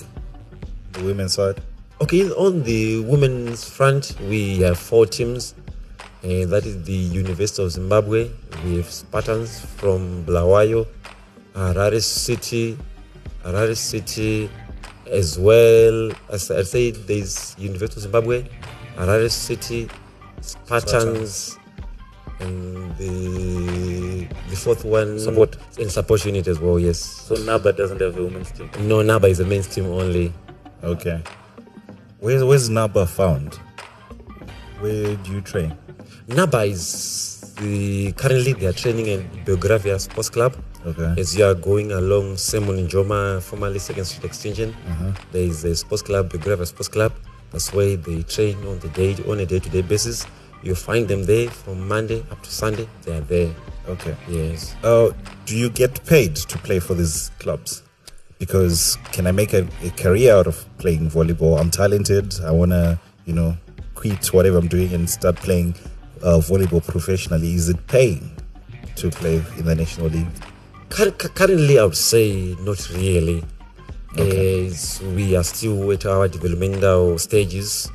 The 0.93 1.05
women's 1.05 1.35
side? 1.35 1.61
Okay, 2.01 2.31
on 2.31 2.63
the 2.63 3.01
women's 3.01 3.69
front, 3.69 4.17
we 4.23 4.61
have 4.61 4.79
four 4.79 5.05
teams. 5.05 5.55
Uh, 6.25 6.49
that 6.49 6.65
is 6.65 6.83
the 6.85 6.93
University 6.93 7.63
of 7.63 7.71
Zimbabwe. 7.73 8.31
We 8.65 8.77
have 8.79 8.89
Spartans 8.89 9.61
from 9.61 10.25
Bulawayo, 10.25 10.87
Harare 11.55 12.03
City, 12.03 12.79
Harare 13.45 13.77
City, 13.77 14.49
as 15.07 15.39
well 15.39 16.13
as 16.31 16.51
I 16.51 16.63
say, 16.63 16.93
there's 16.93 17.55
University 17.59 17.99
of 17.99 18.03
Zimbabwe, 18.03 18.49
Harare 18.97 19.31
City, 19.31 19.89
Spartans, 20.41 21.59
and 22.41 22.97
the 22.97 24.27
the 24.49 24.57
fourth 24.57 24.85
one 24.85 25.19
Support. 25.19 25.57
and 25.79 25.91
support 25.91 26.25
unit 26.25 26.47
as 26.49 26.59
well. 26.59 26.79
Yes. 26.79 26.99
So 26.99 27.35
Naba 27.37 27.73
doesn't 27.73 28.01
have 28.01 28.17
a 28.17 28.25
women's 28.25 28.51
team. 28.51 28.71
No, 28.81 29.03
Naba 29.03 29.29
is 29.29 29.41
a 29.41 29.45
men's 29.47 29.67
team 29.67 29.87
only. 29.87 30.33
Okay. 30.83 31.23
Where's 32.19 32.43
where's 32.45 32.69
Naba 32.69 33.07
found? 33.07 33.55
Where 34.81 35.15
do 35.17 35.33
you 35.33 35.41
train? 35.41 35.77
Naba 36.29 36.63
is 36.63 37.55
the, 37.61 38.13
currently 38.13 38.53
they 38.55 38.67
are 38.67 38.73
training 38.73 39.07
in 39.07 39.29
Belgravia 39.45 39.99
Sports 39.99 40.31
Club. 40.31 40.57
Okay. 40.87 41.21
As 41.21 41.37
you 41.37 41.45
are 41.45 41.55
going 41.55 41.93
along 41.93 42.39
Sam 42.39 42.65
Nujoma, 42.65 43.43
formerly 43.43 43.79
Second 43.79 44.07
Street 44.07 44.25
Extension, 44.25 44.75
uh-huh. 44.89 45.13
there 45.33 45.43
is 45.43 45.65
a 45.65 45.75
sports 45.77 46.03
club, 46.03 46.31
Belgravia 46.31 46.65
Sports 46.65 46.89
Club. 46.89 47.13
That's 47.53 47.73
why 47.75 47.97
they 47.97 48.23
train 48.23 48.57
on 48.67 48.79
the 48.79 48.89
day 48.89 49.17
on 49.29 49.41
a 49.41 49.47
day-to-day 49.47 49.83
basis. 49.83 50.25
You 50.63 50.75
find 50.75 51.09
them 51.09 51.25
there 51.25 51.51
from 51.51 51.89
Monday 51.89 52.25
up 52.31 52.43
to 52.43 52.51
Sunday. 52.51 52.89
They 53.03 53.17
are 53.17 53.21
there. 53.23 53.55
Okay. 53.89 54.15
Yes. 54.29 54.77
Uh, 54.85 55.11
do 55.47 55.57
you 55.57 55.71
get 55.71 56.05
paid 56.07 56.37
to 56.37 56.59
play 56.59 56.81
for 56.81 56.95
these 56.95 57.31
clubs? 57.39 57.83
Because 58.39 58.97
can 59.13 59.27
I 59.27 59.33
make 59.33 59.53
a, 59.53 59.67
a 59.83 59.91
career 59.91 60.35
out 60.35 60.47
of 60.47 60.65
playing 60.79 61.11
volleyball? 61.11 61.59
I'm 61.61 61.71
talented. 61.71 62.35
I 62.45 62.51
wanna, 62.51 63.01
you 63.25 63.33
know, 63.33 63.57
quit 63.95 64.33
whatever 64.33 64.59
I'm 64.59 64.69
doing 64.69 64.93
and 64.93 65.09
start 65.09 65.37
playing 65.37 65.75
uh, 66.23 66.39
volleyball 66.39 66.87
professionally. 66.87 67.55
Is 67.55 67.69
it 67.69 67.87
paying 67.87 68.37
to 68.97 69.11
play 69.11 69.43
in 69.57 69.65
the 69.65 69.75
national 69.75 70.09
league? 70.09 70.27
Currently, 70.91 71.79
I 71.79 71.85
would 71.85 71.97
say 71.97 72.57
not 72.61 72.89
really. 72.91 73.45
As 74.19 75.01
we 75.03 75.37
are 75.37 75.45
still 75.45 75.93
at 75.93 76.05
our 76.05 76.27
developmental 76.27 77.17
stages, 77.19 77.91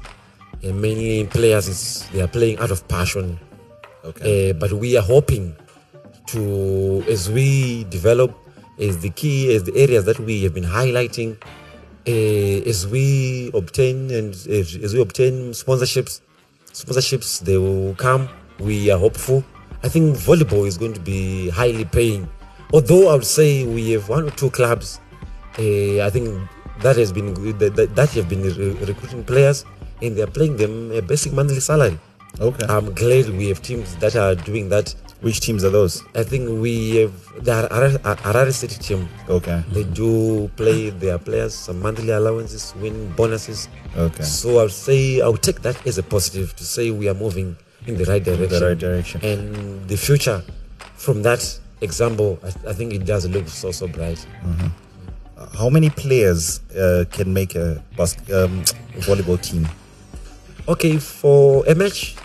and 0.65 0.82
mainly 0.82 1.25
players 1.28 1.67
is 1.67 2.10
they 2.12 2.21
are 2.21 2.28
playing 2.28 2.58
out 2.60 2.71
of 2.71 2.88
passion. 2.88 3.39
Okay. 4.04 4.49
Uh, 4.49 4.54
but 4.54 4.73
we 4.73 4.97
are 4.97 5.01
hoping 5.04 5.56
to, 6.28 7.04
as 7.08 7.30
we 7.30 7.84
develop, 7.86 8.36
as 8.80 8.99
the 8.99 9.12
key, 9.12 9.56
as 9.56 9.63
the 9.63 9.75
areas 9.75 10.06
that 10.06 10.19
we 10.19 10.43
have 10.43 10.54
been 10.54 10.63
highlighting, 10.63 11.38
uh, 12.08 12.69
as 12.69 12.88
we 12.88 13.51
obtain 13.54 14.12
and 14.12 14.34
as, 14.34 14.75
as 14.75 14.93
we 14.93 15.01
obtain 15.01 15.51
sponsorships, 15.51 16.21
sponsorships 16.73 17.39
they 17.39 17.58
will 17.58 17.95
come. 17.95 18.28
We 18.60 18.91
are 18.91 18.97
hopeful. 18.99 19.43
I 19.84 19.89
think 19.89 20.15
volleyball 20.15 20.65
is 20.65 20.78
going 20.78 20.93
to 20.93 20.99
be 20.99 21.49
highly 21.49 21.86
paying. 21.86 22.28
Although 22.73 23.10
I 23.10 23.13
would 23.13 23.25
say 23.25 23.65
we 23.65 23.91
have 23.91 24.10
one 24.10 24.28
or 24.28 24.32
two 24.32 24.49
clubs, 24.49 24.99
uh, 25.60 26.01
I 26.01 26.10
think 26.10 26.28
that 26.82 26.97
has 26.97 27.12
been 27.12 27.34
that, 27.60 27.75
that, 27.75 27.95
that 27.95 28.10
have 28.12 28.28
been 28.28 28.41
re- 28.41 28.86
recruiting 28.86 29.23
players 29.23 29.63
and 30.01 30.15
they 30.15 30.21
are 30.21 30.27
playing 30.27 30.58
them 30.58 30.91
a 30.91 31.01
basic 31.01 31.34
monthly 31.34 31.60
salary. 31.60 31.97
Okay. 32.39 32.65
I'm 32.67 32.93
glad 32.93 33.29
we 33.29 33.47
have 33.49 33.62
teams 33.62 33.95
that 33.97 34.15
are 34.15 34.36
doing 34.36 34.69
that. 34.69 34.93
Which 35.21 35.39
teams 35.39 35.63
are 35.63 35.69
those? 35.69 36.03
I 36.13 36.23
think 36.23 36.62
we 36.62 36.97
have 36.97 37.13
the 37.43 37.51
Harare 38.21 38.53
City 38.53 38.75
team. 38.77 39.08
Okay. 39.29 39.63
They 39.71 39.84
do 39.86 40.49
play 40.55 40.89
their 40.89 41.17
players 41.17 41.55
some 41.55 41.79
monthly 41.81 42.10
allowances, 42.12 42.73
win 42.81 43.12
bonuses. 43.13 43.69
Okay. 43.97 44.23
So 44.23 44.60
I'll 44.60 44.69
say 44.69 45.21
I'll 45.21 45.38
take 45.38 45.62
that 45.62 45.88
as 45.88 45.97
a 45.97 46.03
positive 46.03 46.55
to 46.58 46.63
say 46.65 46.91
we 46.91 47.08
are 47.08 47.13
moving 47.15 47.55
in 47.88 47.95
the 47.97 48.05
right 48.05 48.23
direction. 48.23 48.60
The 48.60 48.67
right 48.67 48.77
direction. 48.77 49.21
And 49.23 49.88
the 49.88 49.95
future 49.97 50.43
from 50.95 51.23
that 51.23 51.60
example, 51.81 52.38
I, 52.43 52.69
I 52.69 52.73
think 52.73 52.93
it 52.93 53.05
does 53.05 53.25
look 53.27 53.47
so 53.47 53.71
so 53.71 53.88
bright. 53.88 54.23
How 55.58 55.69
many 55.69 55.89
players 55.89 56.60
uh, 56.77 57.05
can 57.12 57.34
make 57.34 57.55
a 57.55 57.81
bas- 57.95 58.17
um, 58.31 58.63
volleyball 59.08 59.41
team? 59.41 59.67
Okay, 60.67 60.97
for 60.97 61.65
a 61.67 61.75
match, 61.75 62.15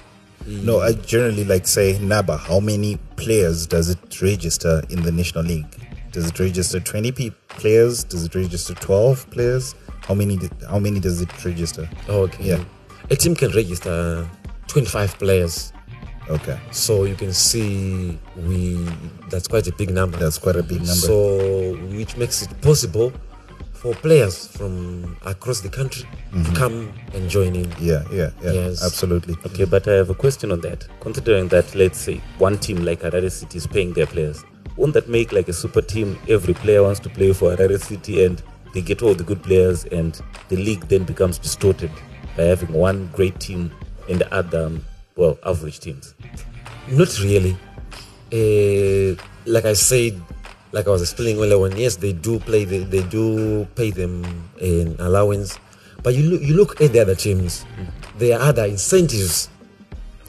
No, 0.46 0.80
I 0.80 0.92
generally 0.92 1.44
like 1.44 1.66
say 1.66 1.98
NABA. 2.00 2.36
How 2.38 2.60
many 2.60 2.96
players 3.16 3.66
does 3.66 3.90
it 3.90 4.22
register 4.22 4.82
in 4.88 5.02
the 5.02 5.12
national 5.12 5.44
league? 5.44 5.66
Does 6.12 6.26
it 6.28 6.40
register 6.40 6.80
20 6.80 7.12
pe- 7.12 7.30
players? 7.48 8.02
Does 8.04 8.24
it 8.24 8.34
register 8.34 8.74
12 8.74 9.30
players? 9.30 9.74
How 10.00 10.14
many? 10.14 10.38
How 10.68 10.78
many 10.78 10.98
does 10.98 11.20
it 11.20 11.28
register? 11.44 11.88
Oh, 12.08 12.22
okay, 12.22 12.42
Yeah. 12.44 12.64
a 13.10 13.16
team 13.16 13.34
can 13.36 13.50
register 13.52 14.26
25 14.66 15.18
players. 15.18 15.72
Okay, 16.30 16.58
So 16.70 17.04
you 17.04 17.16
can 17.16 17.32
see 17.34 18.18
we 18.48 18.76
that's 19.30 19.46
quite 19.48 19.66
a 19.66 19.72
big 19.72 19.90
number. 19.90 20.16
that's 20.16 20.38
quite 20.38 20.56
a 20.56 20.62
big 20.62 20.78
number. 20.78 21.06
So 21.06 21.76
which 21.92 22.16
makes 22.16 22.42
it 22.42 22.48
possible 22.62 23.12
for 23.80 23.94
players 23.94 24.46
from 24.46 25.16
across 25.24 25.60
the 25.62 25.68
country 25.68 26.06
to 26.44 26.52
come 26.54 26.92
and 27.14 27.30
join 27.30 27.54
in. 27.56 27.66
yeah, 27.80 28.04
yeah, 28.12 28.30
yeah, 28.42 28.52
Yes. 28.52 28.84
absolutely. 28.84 29.34
Okay, 29.46 29.64
but 29.64 29.88
I 29.88 29.92
have 29.92 30.10
a 30.10 30.14
question 30.14 30.52
on 30.52 30.60
that. 30.60 30.86
Considering 31.00 31.48
that, 31.48 31.74
let's 31.74 31.98
say, 31.98 32.20
one 32.38 32.58
team 32.58 32.84
like 32.84 33.00
Harare 33.00 33.30
City 33.32 33.56
is 33.56 33.66
paying 33.66 33.94
their 33.94 34.06
players, 34.06 34.44
won't 34.76 34.92
that 34.92 35.08
make 35.08 35.32
like 35.32 35.48
a 35.48 35.52
super 35.54 35.80
team? 35.80 36.18
Every 36.28 36.52
player 36.52 36.82
wants 36.82 37.00
to 37.00 37.08
play 37.08 37.32
for 37.32 37.56
Harare 37.56 37.80
City 37.80 38.22
and 38.24 38.42
they 38.74 38.82
get 38.82 39.02
all 39.02 39.14
the 39.14 39.24
good 39.24 39.42
players, 39.42 39.84
and 39.86 40.20
the 40.48 40.56
league 40.56 40.86
then 40.88 41.02
becomes 41.04 41.38
distorted 41.38 41.90
by 42.36 42.44
having 42.44 42.72
one 42.72 43.08
great 43.14 43.40
team 43.40 43.72
and 44.10 44.20
the 44.20 44.32
other, 44.32 44.66
um, 44.66 44.84
well, 45.16 45.38
average 45.44 45.80
teams. 45.80 46.14
Not 46.88 47.18
really. 47.20 47.56
Uh, 48.32 49.16
like 49.46 49.64
I 49.64 49.72
said, 49.72 50.20
like 50.72 50.86
I 50.86 50.90
was 50.90 51.02
explaining 51.02 51.42
earlier 51.42 51.56
on, 51.56 51.76
yes, 51.76 51.96
they 51.96 52.12
do 52.12 52.38
play, 52.38 52.64
they, 52.64 52.78
they 52.78 53.02
do 53.02 53.66
pay 53.74 53.90
them 53.90 54.24
an 54.60 54.96
allowance, 54.98 55.58
but 56.02 56.14
you 56.14 56.30
look, 56.30 56.42
you 56.42 56.54
look 56.54 56.80
at 56.80 56.92
the 56.92 57.00
other 57.00 57.14
teams, 57.14 57.64
there 58.18 58.38
are 58.38 58.48
other 58.48 58.64
incentives. 58.64 59.48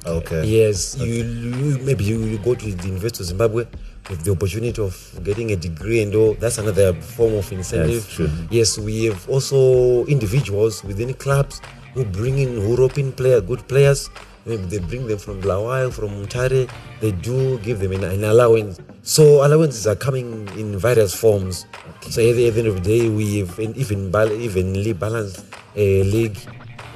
Okay. 0.06 0.43
Yes, 0.45 0.97
you, 0.97 1.23
you 1.23 1.77
maybe 1.84 2.04
you, 2.04 2.19
you 2.23 2.38
go 2.39 2.56
to 2.56 2.73
the 2.73 2.88
University 2.88 3.23
of 3.23 3.27
Zimbabwe 3.27 3.65
with 4.10 4.23
the 4.23 4.32
opportunity 4.32 4.82
of 4.82 5.19
getting 5.23 5.51
a 5.51 5.56
degree 5.56 6.01
and 6.01 6.15
all. 6.15 6.34
That's 6.34 6.58
another 6.58 6.93
form 6.93 7.36
of 7.36 7.51
incentive. 7.51 8.10
Yes, 8.49 8.80
we 8.80 9.06
have 9.06 9.30
also 9.30 10.06
individuals 10.06 10.84
within 10.84 11.13
clubs 11.13 11.62
who 11.93 12.04
bring 12.04 12.39
in 12.39 12.67
European 12.67 13.12
player, 13.12 13.41
good 13.41 13.67
players. 13.67 14.10
Maybe 14.45 14.63
they 14.63 14.80
bring 14.80 15.08
them 15.08 15.19
from 15.19 15.41
Bulawayo, 15.41 15.91
from 15.93 16.10
Mutare. 16.10 16.69
They 16.99 17.12
do 17.12 17.60
give 17.60 17.80
them 17.80 17.91
an, 17.91 18.04
an 18.04 18.23
allowance. 18.23 18.80
So 19.04 19.45
allowances 19.45 19.86
are 19.88 19.95
coming 19.95 20.47
in 20.58 20.77
various 20.77 21.13
forms. 21.13 21.65
So 22.10 22.21
at 22.27 22.36
the, 22.36 22.47
at 22.47 22.54
the 22.56 22.60
end 22.60 22.67
of 22.67 22.75
the 22.75 22.82
day, 22.82 23.10
we 23.10 23.39
have 23.39 23.60
an 23.60 23.75
even 23.75 24.12
evenly 24.41 24.93
balanced 24.93 25.45
uh, 25.75 25.80
league 25.80 26.38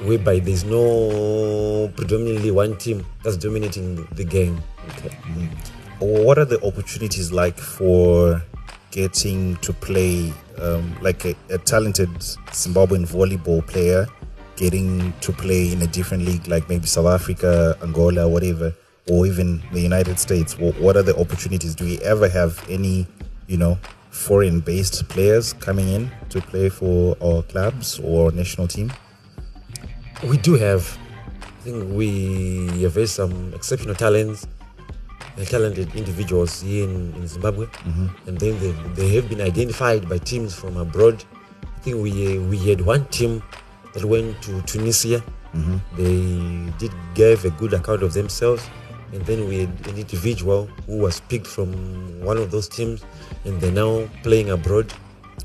whereby 0.02 0.40
there's 0.40 0.64
no 0.64 1.90
predominantly 1.96 2.50
one 2.50 2.76
team 2.76 3.04
that's 3.22 3.36
dominating 3.36 4.06
the 4.12 4.24
game. 4.24 4.60
Okay. 4.88 5.16
What 5.98 6.38
are 6.38 6.44
the 6.44 6.62
opportunities 6.66 7.32
like 7.32 7.58
for 7.58 8.42
getting 8.90 9.56
to 9.56 9.72
play, 9.72 10.32
um, 10.58 10.96
like 11.00 11.24
a, 11.24 11.34
a 11.50 11.58
talented 11.58 12.10
Zimbabwean 12.50 13.06
volleyball 13.06 13.66
player, 13.66 14.06
getting 14.56 15.12
to 15.20 15.32
play 15.32 15.72
in 15.72 15.82
a 15.82 15.86
different 15.86 16.24
league, 16.24 16.46
like 16.48 16.68
maybe 16.68 16.86
South 16.86 17.06
Africa, 17.06 17.76
Angola, 17.82 18.28
whatever, 18.28 18.74
or 19.10 19.26
even 19.26 19.62
the 19.72 19.80
United 19.80 20.18
States? 20.18 20.58
What 20.58 20.96
are 20.96 21.02
the 21.02 21.16
opportunities? 21.18 21.74
Do 21.74 21.84
we 21.84 21.98
ever 22.00 22.28
have 22.28 22.64
any, 22.68 23.06
you 23.46 23.56
know, 23.56 23.78
foreign-based 24.10 25.08
players 25.08 25.52
coming 25.52 25.88
in 25.88 26.10
to 26.30 26.40
play 26.40 26.68
for 26.68 27.16
our 27.22 27.42
clubs 27.42 28.00
or 28.02 28.32
national 28.32 28.66
team? 28.66 28.92
We 30.24 30.38
do 30.38 30.54
have, 30.54 30.98
I 31.42 31.60
think 31.62 31.94
we 31.94 32.82
have 32.82 33.08
some 33.08 33.52
exceptional 33.54 33.94
talents, 33.94 34.46
talented 35.44 35.94
individuals 35.94 36.62
here 36.62 36.84
in, 36.84 37.12
in 37.14 37.28
Zimbabwe, 37.28 37.66
mm-hmm. 37.66 38.06
and 38.26 38.40
then 38.40 38.58
they, 38.58 38.72
they 38.94 39.14
have 39.16 39.28
been 39.28 39.42
identified 39.42 40.08
by 40.08 40.16
teams 40.16 40.54
from 40.54 40.78
abroad. 40.78 41.22
I 41.62 41.78
think 41.80 42.02
we 42.02 42.38
we 42.38 42.56
had 42.56 42.80
one 42.80 43.04
team 43.08 43.42
that 43.96 44.04
went 44.04 44.40
to 44.42 44.60
Tunisia. 44.62 45.22
They 45.96 46.68
did 46.78 46.92
give 47.14 47.44
a 47.46 47.50
good 47.50 47.72
account 47.72 48.02
of 48.02 48.12
themselves, 48.12 48.68
and 49.12 49.24
then 49.24 49.48
we 49.48 49.60
had 49.60 49.72
an 49.88 49.96
individual 49.96 50.66
who 50.86 50.98
was 50.98 51.20
picked 51.20 51.46
from 51.46 51.72
one 52.20 52.36
of 52.36 52.50
those 52.50 52.68
teams, 52.68 53.02
and 53.44 53.58
they're 53.60 53.72
now 53.72 54.06
playing 54.22 54.50
abroad. 54.50 54.92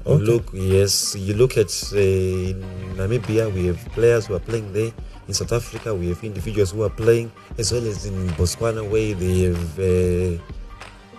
You 0.05 0.13
Okay. 0.13 0.23
Look, 0.23 0.49
yes, 0.53 1.15
you 1.15 1.33
look 1.35 1.57
at 1.57 1.67
uh, 1.93 2.51
Namibia, 2.97 3.53
we 3.53 3.67
have 3.67 3.77
players 3.93 4.25
who 4.27 4.35
are 4.35 4.39
playing 4.39 4.73
there. 4.73 4.91
In 5.27 5.33
South 5.33 5.53
Africa, 5.53 5.93
we 5.95 6.09
have 6.09 6.21
individuals 6.23 6.71
who 6.71 6.81
are 6.83 6.89
playing, 6.89 7.31
as 7.57 7.71
well 7.71 7.85
as 7.87 8.05
in 8.05 8.27
Botswana, 8.31 8.83
where 8.83 9.13
they 9.13 9.43
have 9.47 9.79
uh, 9.79 10.41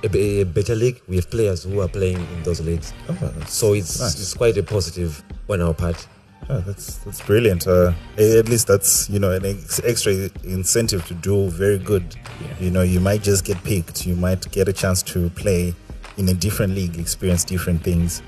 a, 0.02 0.40
a 0.40 0.44
better 0.44 0.74
league. 0.74 1.00
We 1.08 1.16
have 1.16 1.30
players 1.30 1.62
who 1.64 1.80
are 1.80 1.88
playing 1.88 2.18
in 2.18 2.42
those 2.42 2.60
leagues. 2.60 2.92
Oh, 3.08 3.32
So 3.46 3.72
it's 3.74 4.00
Nice. 4.00 4.20
it's 4.20 4.34
quite 4.34 4.56
a 4.58 4.62
positive 4.62 5.22
on 5.48 5.62
our 5.62 5.72
part. 5.74 6.06
Oh, 6.52 6.60
that's 6.60 6.98
that's 6.98 7.20
brilliant. 7.22 7.66
Uh, 7.66 7.92
at 8.18 8.48
least 8.48 8.66
that's 8.66 9.08
you 9.08 9.18
know 9.18 9.32
an 9.32 9.46
ex- 9.46 9.80
extra 9.84 10.12
incentive 10.44 11.06
to 11.06 11.14
do 11.14 11.48
very 11.48 11.78
good. 11.78 12.14
You 12.60 12.70
know, 12.70 12.82
you 12.82 13.00
might 13.00 13.22
just 13.22 13.44
get 13.44 13.62
picked. 13.64 14.06
You 14.06 14.14
might 14.16 14.50
get 14.52 14.68
a 14.68 14.72
chance 14.72 15.02
to 15.04 15.30
play 15.30 15.74
in 16.18 16.28
a 16.28 16.34
different 16.34 16.74
league, 16.74 16.98
experience 16.98 17.44
different 17.44 17.82
things. 17.82 18.22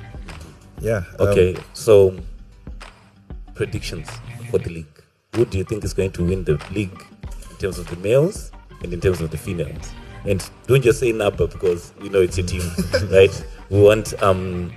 Yeah. 0.81 1.05
um, 1.19 1.29
Okay, 1.29 1.57
so 1.75 2.17
predictions 3.55 4.09
for 4.51 4.59
the 4.59 4.71
league. 4.71 4.87
Who 5.37 5.45
do 5.45 5.59
you 5.59 5.65
think 5.65 5.85
is 5.85 5.93
going 5.93 6.13
to 6.13 6.25
win 6.25 6.45
the 6.45 6.63
league 6.73 7.05
in 7.51 7.57
terms 7.59 7.79
of 7.79 7.89
the 7.89 7.97
males 7.97 8.51
and 8.83 8.93
in 8.93 9.01
terms 9.01 9.21
of 9.21 9.31
the 9.31 9.39
females. 9.39 9.93
And 10.27 10.49
don't 10.67 10.83
just 10.83 11.01
say 11.01 11.13
number 11.13 11.47
because 11.47 11.93
we 12.01 12.09
know 12.09 12.21
it's 12.21 12.39
a 12.39 12.43
team, 12.43 12.63
right? 13.11 13.47
We 13.71 13.81
want 13.81 14.21
um, 14.23 14.73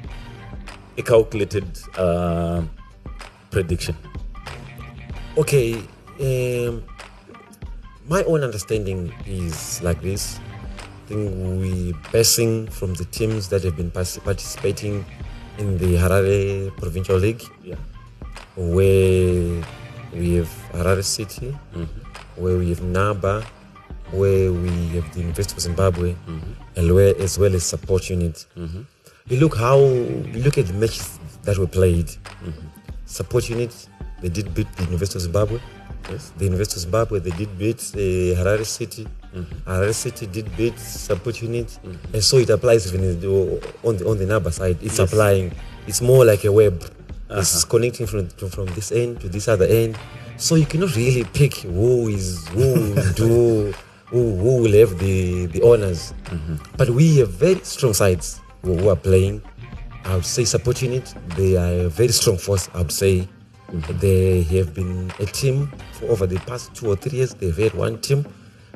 a 0.98 1.02
calculated 1.02 1.66
uh, 1.96 2.64
prediction. 3.52 3.96
Okay, 5.38 5.82
um, 6.20 6.84
my 8.08 8.24
own 8.24 8.44
understanding 8.44 9.14
is 9.26 9.82
like 9.84 10.02
this. 10.02 10.40
I 10.40 11.10
think 11.10 11.62
we 11.62 11.94
passing 12.12 12.68
from 12.68 12.94
the 12.96 13.06
teams 13.06 13.48
that 13.50 13.64
have 13.64 13.78
been 13.78 13.92
participating 13.92 15.06
in 15.58 15.78
the 15.78 15.96
Harare 15.96 16.76
Provincial 16.78 17.18
League, 17.18 17.44
Yeah. 17.64 17.76
where 18.56 19.64
we 20.14 20.36
have 20.36 20.50
Harare 20.74 21.04
City, 21.04 21.56
mm-hmm. 21.74 22.42
where 22.42 22.58
we 22.58 22.70
have 22.70 22.82
Naba, 22.82 23.46
where 24.12 24.52
we 24.52 24.70
have 24.96 25.14
the 25.14 25.20
University 25.22 25.56
of 25.56 25.62
Zimbabwe, 25.62 26.14
mm-hmm. 26.14 26.52
and 26.76 26.94
where, 26.94 27.16
as 27.20 27.38
well 27.38 27.54
as 27.56 27.64
support 27.64 28.10
unit. 28.10 28.46
Mm-hmm. 28.58 28.82
You 29.28 29.40
look 29.40 29.56
how 29.58 29.80
you 29.80 30.42
look 30.44 30.58
at 30.58 30.68
the 30.68 30.74
matches 30.74 31.20
that 31.44 31.58
were 31.58 31.68
played. 31.68 32.10
Support 33.08 33.50
unit, 33.50 33.88
they 34.22 34.30
did 34.30 34.54
beat 34.54 34.72
the 34.76 34.84
University 34.84 35.18
of 35.18 35.22
Zimbabwe. 35.24 35.60
Yes. 36.12 36.32
The 36.38 36.46
University 36.46 36.78
of 36.78 36.82
Zimbabwe, 36.82 37.20
they 37.20 37.32
did 37.32 37.58
beat 37.58 37.80
uh, 37.96 37.98
Harare 38.40 38.66
City. 38.66 39.08
Mm-hmm. 39.34 39.70
Harare 39.70 39.94
City 39.94 40.28
did 40.28 40.56
beat 40.56 40.78
support 40.78 41.42
unit, 41.42 41.68
mm-hmm. 41.68 42.14
and 42.14 42.24
so 42.24 42.38
it 42.38 42.50
applies 42.50 42.88
even 42.94 43.02
on 43.84 43.98
the 43.98 44.08
on 44.08 44.18
the 44.18 44.26
Naba 44.26 44.52
side. 44.52 44.78
It's 44.82 45.00
Yes. 45.00 45.12
applying. 45.12 45.52
It's 45.88 46.02
more 46.02 46.26
like 46.26 46.44
a 46.46 46.52
web. 46.52 46.84
It's 47.30 47.56
uh-huh. 47.64 47.70
connecting 47.70 48.08
from 48.08 48.30
from 48.30 48.68
this 48.76 48.92
end 48.92 49.20
to 49.22 49.30
this 49.30 49.48
other 49.48 49.66
end. 49.66 49.98
So 50.38 50.56
you 50.56 50.66
cannot 50.66 50.96
really 50.96 51.24
pick 51.26 51.56
who 51.66 52.08
is 52.10 52.48
who 52.50 52.96
do 53.16 53.74
who, 54.08 54.36
who 54.38 54.62
will 54.64 54.74
have 54.80 55.00
the 55.00 55.48
the 55.48 55.62
honors. 55.64 56.14
Mm-hmm. 56.26 56.56
But 56.78 56.90
we 56.92 57.18
have 57.18 57.32
very 57.32 57.60
strong 57.64 57.94
sides 57.94 58.40
who, 58.64 58.76
who 58.76 58.90
are 58.90 58.96
playing. 58.96 59.42
I 60.08 60.16
would 60.16 60.26
say 60.26 60.46
supporting 60.46 60.94
it. 60.94 61.14
They 61.36 61.58
are 61.58 61.86
a 61.86 61.90
very 61.90 62.14
strong 62.14 62.38
force. 62.38 62.70
I 62.74 62.80
would 62.80 62.92
say 62.92 63.28
they 64.00 64.44
have 64.44 64.74
been 64.74 65.12
a 65.20 65.26
team 65.26 65.68
for 65.92 66.06
over 66.06 66.26
the 66.26 66.40
past 66.48 66.74
two 66.74 66.90
or 66.90 66.96
three 66.96 67.18
years. 67.20 67.34
They've 67.34 67.56
had 67.56 67.74
one 67.74 68.00
team, 68.00 68.26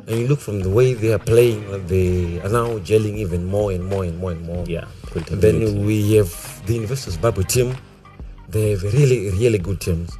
and 0.08 0.20
you 0.20 0.28
look 0.28 0.40
from 0.40 0.60
the 0.60 0.70
way 0.70 0.94
they 0.94 1.14
are 1.14 1.20
playing, 1.20 1.88
they 1.88 2.42
are 2.42 2.50
now 2.50 2.78
gelling 2.80 3.16
even 3.16 3.46
more 3.46 3.72
and 3.72 3.86
more 3.86 4.04
and 4.04 4.18
more 4.18 4.32
and 4.32 4.42
more. 4.46 4.66
Yeah, 4.68 4.86
And 5.16 5.42
then 5.42 5.86
we 5.86 6.16
have 6.18 6.30
the 6.68 6.84
of 6.84 6.98
Zimbabwe 6.98 7.46
team. 7.46 7.78
They 8.50 8.72
have 8.72 8.84
really, 8.84 9.30
really 9.32 9.58
good 9.60 9.80
teams. 9.80 10.12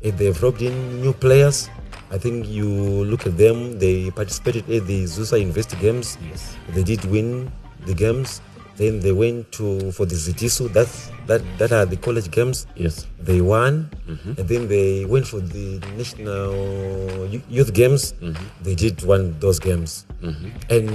They've 0.00 0.42
robbed 0.42 0.62
in 0.62 1.02
new 1.02 1.12
players, 1.12 1.68
I 2.10 2.16
think 2.16 2.48
you 2.48 2.64
look 3.04 3.26
at 3.26 3.36
them. 3.36 3.78
They 3.78 4.10
participated 4.10 4.64
at 4.70 4.86
the 4.86 5.04
Zusa 5.04 5.38
University 5.38 5.76
Games. 5.76 6.16
Yes. 6.24 6.56
They 6.72 6.82
did 6.82 7.04
win 7.04 7.52
the 7.84 7.92
games. 7.92 8.40
Then 8.78 9.00
they 9.02 9.10
went 9.10 9.50
to 9.58 9.90
for 9.90 10.06
the 10.06 10.14
Zitisu. 10.14 10.70
That's 10.72 11.10
that 11.26 11.42
that 11.58 11.72
are 11.74 11.84
the 11.84 11.98
college 11.98 12.30
games. 12.30 12.66
Yes. 12.78 13.06
They 13.18 13.42
won, 13.42 13.90
and 14.38 14.46
then 14.48 14.68
they 14.70 15.04
went 15.04 15.26
for 15.26 15.40
the 15.42 15.82
national 15.98 17.26
youth 17.50 17.74
games. 17.74 18.14
They 18.62 18.74
did 18.78 19.02
won 19.02 19.34
those 19.42 19.58
games, 19.58 20.06
and 20.70 20.86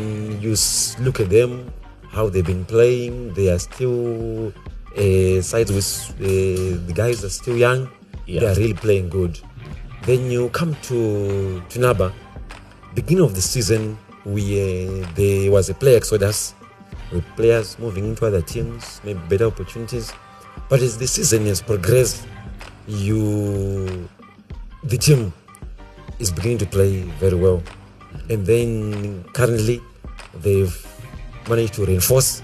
you 0.42 0.56
look 1.04 1.20
at 1.20 1.30
them, 1.30 1.68
how 2.10 2.30
they've 2.32 2.46
been 2.46 2.64
playing. 2.66 3.34
They 3.36 3.52
are 3.52 3.60
still 3.60 4.54
uh, 4.96 5.42
sides 5.44 5.70
with 5.76 5.92
uh, 6.24 6.80
the 6.88 6.94
guys 6.96 7.24
are 7.28 7.30
still 7.30 7.58
young. 7.60 7.92
They 8.26 8.40
are 8.48 8.56
really 8.56 8.80
playing 8.80 9.10
good. 9.12 9.38
Then 10.08 10.32
you 10.32 10.48
come 10.56 10.76
to 10.88 11.62
Tunaba, 11.70 12.12
Beginning 12.96 13.26
of 13.26 13.34
the 13.36 13.42
season, 13.42 13.98
we 14.24 14.56
uh, 14.56 15.04
there 15.16 15.52
was 15.52 15.70
a 15.70 15.74
player 15.74 15.98
exodus 15.98 16.54
with 17.12 17.26
players 17.36 17.78
moving 17.80 18.06
into 18.06 18.26
other 18.26 18.42
teams, 18.42 19.02
maybe 19.04 19.20
better 19.30 19.46
opportunities. 19.46 20.14
But 20.70 20.82
as 20.82 20.98
the 20.98 21.08
season 21.08 21.46
has 21.46 21.62
progressed, 21.62 22.26
you 22.88 24.10
the 24.84 24.98
team 24.98 25.34
is 26.20 26.32
beginning 26.32 26.60
to 26.60 26.66
play 26.66 27.04
very 27.20 27.36
well. 27.36 27.62
And 28.30 28.46
then 28.46 29.24
currently 29.34 29.82
they've 30.42 30.76
managed 31.50 31.74
to 31.76 31.86
reinforce. 31.86 32.42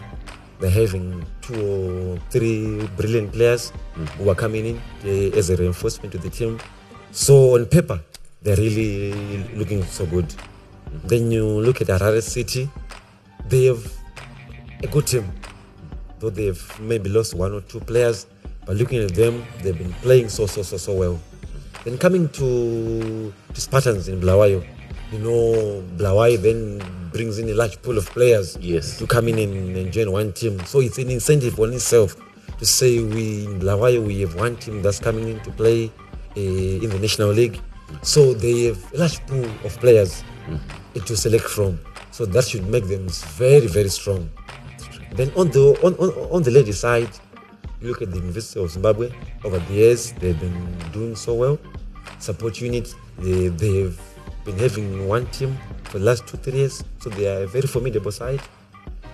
They're 0.59 0.69
having 0.69 1.25
two 1.41 1.55
or 1.55 2.19
three 2.29 2.87
brilliant 2.97 3.31
players 3.31 3.71
who 4.17 4.29
are 4.29 4.35
coming 4.35 4.65
in 4.65 4.77
uh, 5.05 5.37
as 5.37 5.49
a 5.49 5.55
reinforcement 5.55 6.11
to 6.13 6.17
the 6.17 6.29
team. 6.29 6.59
So 7.11 7.55
on 7.55 7.65
paper, 7.65 8.01
they're 8.41 8.57
really 8.57 9.43
looking 9.55 9.83
so 9.83 10.05
good. 10.05 10.33
Then 11.05 11.31
you 11.31 11.45
look 11.45 11.81
at 11.81 11.87
Harare 11.87 12.21
City, 12.21 12.69
they 13.47 13.65
have 13.65 13.98
a 14.83 14.87
good 14.87 15.07
team, 15.07 15.31
though 16.19 16.29
they've 16.29 16.79
maybe 16.79 17.09
lost 17.09 17.33
one 17.33 17.53
or 17.53 17.61
two 17.61 17.79
players. 17.81 18.25
But 18.65 18.75
looking 18.77 18.99
at 19.03 19.15
them, 19.15 19.45
they've 19.63 19.77
been 19.77 19.93
playing 20.01 20.29
so 20.29 20.45
so 20.45 20.61
so 20.63 20.77
so 20.77 20.93
well. 20.93 21.19
Then 21.83 21.97
coming 21.97 22.29
to 22.29 23.33
to 23.53 23.61
Spartans 23.61 24.07
in 24.07 24.19
Bulawayo, 24.19 24.63
you 25.11 25.19
know, 25.19 25.81
Bulawayo 25.97 26.37
then 26.41 26.81
brings 27.11 27.39
in 27.39 27.49
a 27.49 27.53
large 27.53 27.81
pool 27.81 27.97
of 27.97 28.05
players 28.11 28.57
Yes. 28.61 28.99
to 28.99 29.07
come 29.07 29.27
in 29.27 29.39
and, 29.39 29.75
and 29.75 29.91
join 29.91 30.11
one 30.11 30.33
team. 30.33 30.59
So 30.65 30.79
it's 30.81 30.97
an 30.99 31.09
incentive 31.09 31.59
on 31.59 31.73
itself 31.73 32.15
to 32.59 32.65
say 32.65 33.01
we 33.01 33.45
in 33.45 33.59
Bulawayo 33.59 34.05
we 34.05 34.21
have 34.21 34.35
one 34.35 34.55
team 34.57 34.81
that's 34.81 34.99
coming 34.99 35.27
in 35.29 35.39
to 35.41 35.51
play 35.51 35.91
uh, 36.37 36.39
in 36.39 36.89
the 36.89 36.99
national 36.99 37.29
league. 37.29 37.59
So 38.03 38.33
they 38.33 38.65
have 38.65 38.93
a 38.93 38.97
large 38.97 39.25
pool 39.25 39.45
of 39.65 39.75
players 39.79 40.23
uh, 40.95 40.99
to 40.99 41.17
select 41.17 41.45
from. 41.45 41.79
So 42.11 42.25
that 42.27 42.45
should 42.45 42.67
make 42.67 42.87
them 42.87 43.07
very 43.09 43.65
very 43.67 43.89
strong. 43.89 44.29
Then 45.13 45.31
on 45.35 45.49
the 45.49 45.77
on, 45.83 45.93
on, 45.95 46.09
on 46.31 46.43
the 46.43 46.51
ladies 46.51 46.79
side, 46.79 47.09
you 47.81 47.87
look 47.87 48.01
at 48.01 48.11
the 48.11 48.17
University 48.17 48.59
of 48.59 48.69
Zimbabwe. 48.71 49.11
Over 49.43 49.59
the 49.59 49.73
years, 49.73 50.11
they've 50.13 50.39
been 50.39 50.77
doing 50.91 51.15
so 51.15 51.33
well. 51.33 51.59
Support 52.19 52.61
unit, 52.61 52.93
they, 53.17 53.47
they've 53.47 53.99
been 54.45 54.57
having 54.57 55.07
one 55.07 55.25
team 55.27 55.57
for 55.85 55.99
the 55.99 56.05
last 56.05 56.27
two 56.27 56.37
three 56.37 56.59
years, 56.59 56.83
so 56.99 57.09
they 57.09 57.27
are 57.27 57.43
a 57.43 57.47
very 57.47 57.67
formidable 57.67 58.11
side. 58.11 58.41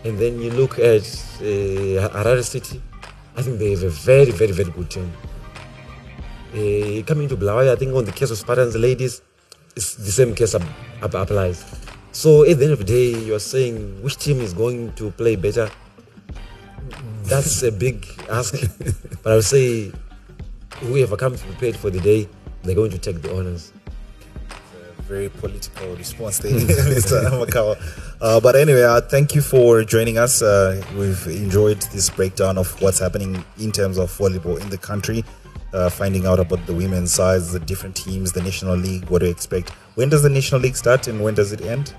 And 0.04 0.18
then 0.18 0.40
you 0.42 0.52
look 0.52 0.78
at 0.80 1.02
uh, 1.40 2.10
Harare 2.14 2.44
City, 2.44 2.82
I 3.36 3.42
think 3.42 3.60
they 3.60 3.72
have 3.72 3.84
a 3.84 3.90
very 3.90 4.32
very 4.32 4.52
very 4.52 4.72
good 4.72 4.90
team. 4.90 5.12
Uh, 6.54 7.04
coming 7.06 7.28
to 7.28 7.36
Bulawayo, 7.36 7.72
I 7.72 7.76
think 7.76 7.94
on 7.94 8.06
the 8.06 8.12
case 8.12 8.32
of 8.32 8.38
Spartans 8.38 8.76
ladies, 8.76 9.22
it's 9.76 9.96
the 9.96 10.12
same 10.12 10.34
case 10.34 10.56
applies. 11.02 11.66
So 12.12 12.44
at 12.46 12.58
the 12.58 12.64
end 12.64 12.74
of 12.74 12.80
the 12.80 12.86
day, 12.86 13.20
you 13.26 13.36
are 13.36 13.40
saying 13.40 14.02
which 14.02 14.18
team 14.18 14.40
is 14.40 14.54
going 14.54 14.94
to 14.94 15.12
play 15.12 15.36
better. 15.36 15.70
That's 17.28 17.64
a 17.64 17.72
big 17.72 18.06
ask, 18.30 18.54
but 19.24 19.32
I 19.32 19.36
would 19.36 19.44
say 19.44 19.92
whoever 20.76 21.18
comes 21.18 21.42
prepared 21.42 21.76
for 21.76 21.90
the 21.90 22.00
day, 22.00 22.30
they're 22.64 22.76
going 22.76 22.92
to 22.92 23.00
take 23.00 23.22
the 23.22 23.36
honors. 23.36 23.72
A 25.00 25.02
very 25.04 25.30
political 25.30 25.96
response 25.96 26.40
there, 26.40 26.52
Mr. 26.54 27.24
Amakawa. 27.30 27.78
Uh, 28.22 28.40
but 28.40 28.56
anyway, 28.56 28.84
uh, 28.84 29.02
thank 29.02 29.34
you 29.34 29.42
for 29.42 29.84
joining 29.84 30.18
us. 30.18 30.42
Uh, 30.42 30.82
we've 30.96 31.26
enjoyed 31.28 31.82
this 31.94 32.10
breakdown 32.10 32.58
of 32.58 32.80
what's 32.82 33.00
happening 33.00 33.44
in 33.60 33.72
terms 33.72 33.98
of 33.98 34.10
volleyball 34.12 34.62
in 34.62 34.70
the 34.70 34.78
country, 34.78 35.24
uh, 35.74 35.90
finding 35.90 36.26
out 36.26 36.40
about 36.40 36.66
the 36.68 36.74
women's 36.74 37.12
sides, 37.12 37.52
the 37.52 37.60
different 37.60 37.96
teams, 37.96 38.32
the 38.32 38.42
National 38.42 38.76
League, 38.76 39.10
what 39.10 39.20
to 39.20 39.30
expect. 39.30 39.72
When 39.96 40.10
does 40.10 40.24
the 40.24 40.30
National 40.30 40.62
League 40.62 40.76
start 40.76 41.08
and 41.08 41.24
when 41.24 41.34
does 41.34 41.52
it 41.52 41.62
end? 41.62 41.94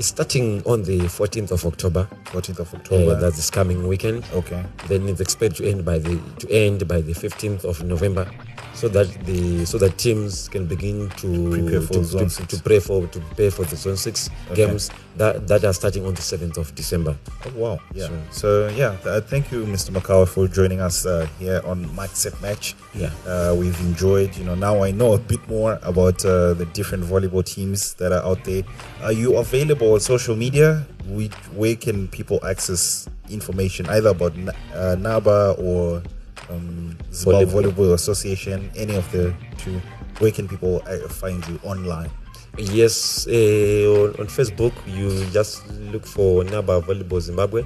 It's 0.00 0.08
starting 0.08 0.62
on 0.64 0.82
the 0.84 0.96
14th 1.12 1.50
of 1.50 1.66
October. 1.66 2.08
14th 2.32 2.60
of 2.60 2.72
Uh, 2.72 2.78
October. 2.78 3.20
that's 3.20 3.36
this 3.36 3.50
coming 3.50 3.86
weekend. 3.86 4.24
okay. 4.32 4.64
Then 4.88 5.06
it's 5.10 5.20
expected 5.20 5.56
to 5.62 5.70
end 5.70 5.84
by 5.84 5.98
the 5.98 6.16
to 6.40 6.48
end 6.50 6.88
by 6.88 7.02
the 7.02 7.12
15th 7.12 7.64
of 7.68 7.84
November, 7.84 8.24
so 8.72 8.88
that 8.88 9.08
the 9.26 9.66
so 9.66 9.76
that 9.76 9.98
teams 9.98 10.48
can 10.48 10.64
begin 10.64 11.10
to 11.20 11.28
Prepare 11.52 11.82
for 11.82 11.92
to, 12.00 12.28
to, 12.30 12.46
to 12.48 12.56
pray 12.62 12.80
for 12.80 13.06
to 13.08 13.20
prepare 13.20 13.50
for 13.50 13.64
the 13.68 13.76
zone 13.76 13.98
six 13.98 14.30
Okay. 14.50 14.64
games 14.64 14.88
that 15.16 15.48
that 15.48 15.64
are 15.64 15.72
starting 15.72 16.06
on 16.06 16.14
the 16.14 16.20
7th 16.20 16.56
of 16.56 16.74
December. 16.74 17.16
Oh, 17.46 17.52
wow. 17.54 17.78
Yeah. 17.92 18.08
So, 18.30 18.68
yeah, 18.68 18.96
th- 19.02 19.24
thank 19.24 19.50
you, 19.52 19.64
Mr. 19.64 19.90
Makawa, 19.90 20.28
for 20.28 20.46
joining 20.48 20.80
us 20.80 21.06
uh, 21.06 21.26
here 21.38 21.60
on 21.64 21.94
Mike 21.94 22.10
Set 22.14 22.40
Match. 22.40 22.74
Yeah. 22.94 23.10
Uh, 23.26 23.54
we've 23.58 23.78
enjoyed, 23.80 24.36
you 24.36 24.44
know, 24.44 24.54
now 24.54 24.82
I 24.82 24.90
know 24.90 25.14
a 25.14 25.18
bit 25.18 25.46
more 25.48 25.78
about 25.82 26.24
uh, 26.24 26.54
the 26.54 26.66
different 26.72 27.04
volleyball 27.04 27.44
teams 27.44 27.94
that 27.94 28.12
are 28.12 28.24
out 28.24 28.44
there. 28.44 28.62
Are 29.02 29.12
you 29.12 29.36
available 29.36 29.94
on 29.94 30.00
social 30.00 30.36
media? 30.36 30.86
We, 31.08 31.28
where 31.54 31.76
can 31.76 32.08
people 32.08 32.44
access 32.46 33.08
information 33.28 33.88
either 33.88 34.10
about 34.10 34.32
uh, 34.74 34.96
NABA 34.96 35.56
or 35.58 36.02
um, 36.50 36.96
Zimbabwe 37.12 37.46
Volleyball. 37.46 37.72
Volleyball 37.72 37.94
Association, 37.94 38.70
any 38.76 38.94
of 38.96 39.10
the 39.12 39.34
two? 39.58 39.80
Where 40.18 40.30
can 40.30 40.48
people 40.48 40.82
uh, 40.86 41.08
find 41.08 41.46
you 41.48 41.58
online? 41.62 42.10
Yes, 42.58 43.26
uh, 43.26 43.30
on, 43.30 44.08
on 44.20 44.26
Facebook, 44.26 44.72
you 44.86 45.24
just 45.30 45.66
look 45.92 46.06
for 46.06 46.44
Naba 46.44 46.80
Volleyball 46.80 47.20
Zimbabwe. 47.20 47.64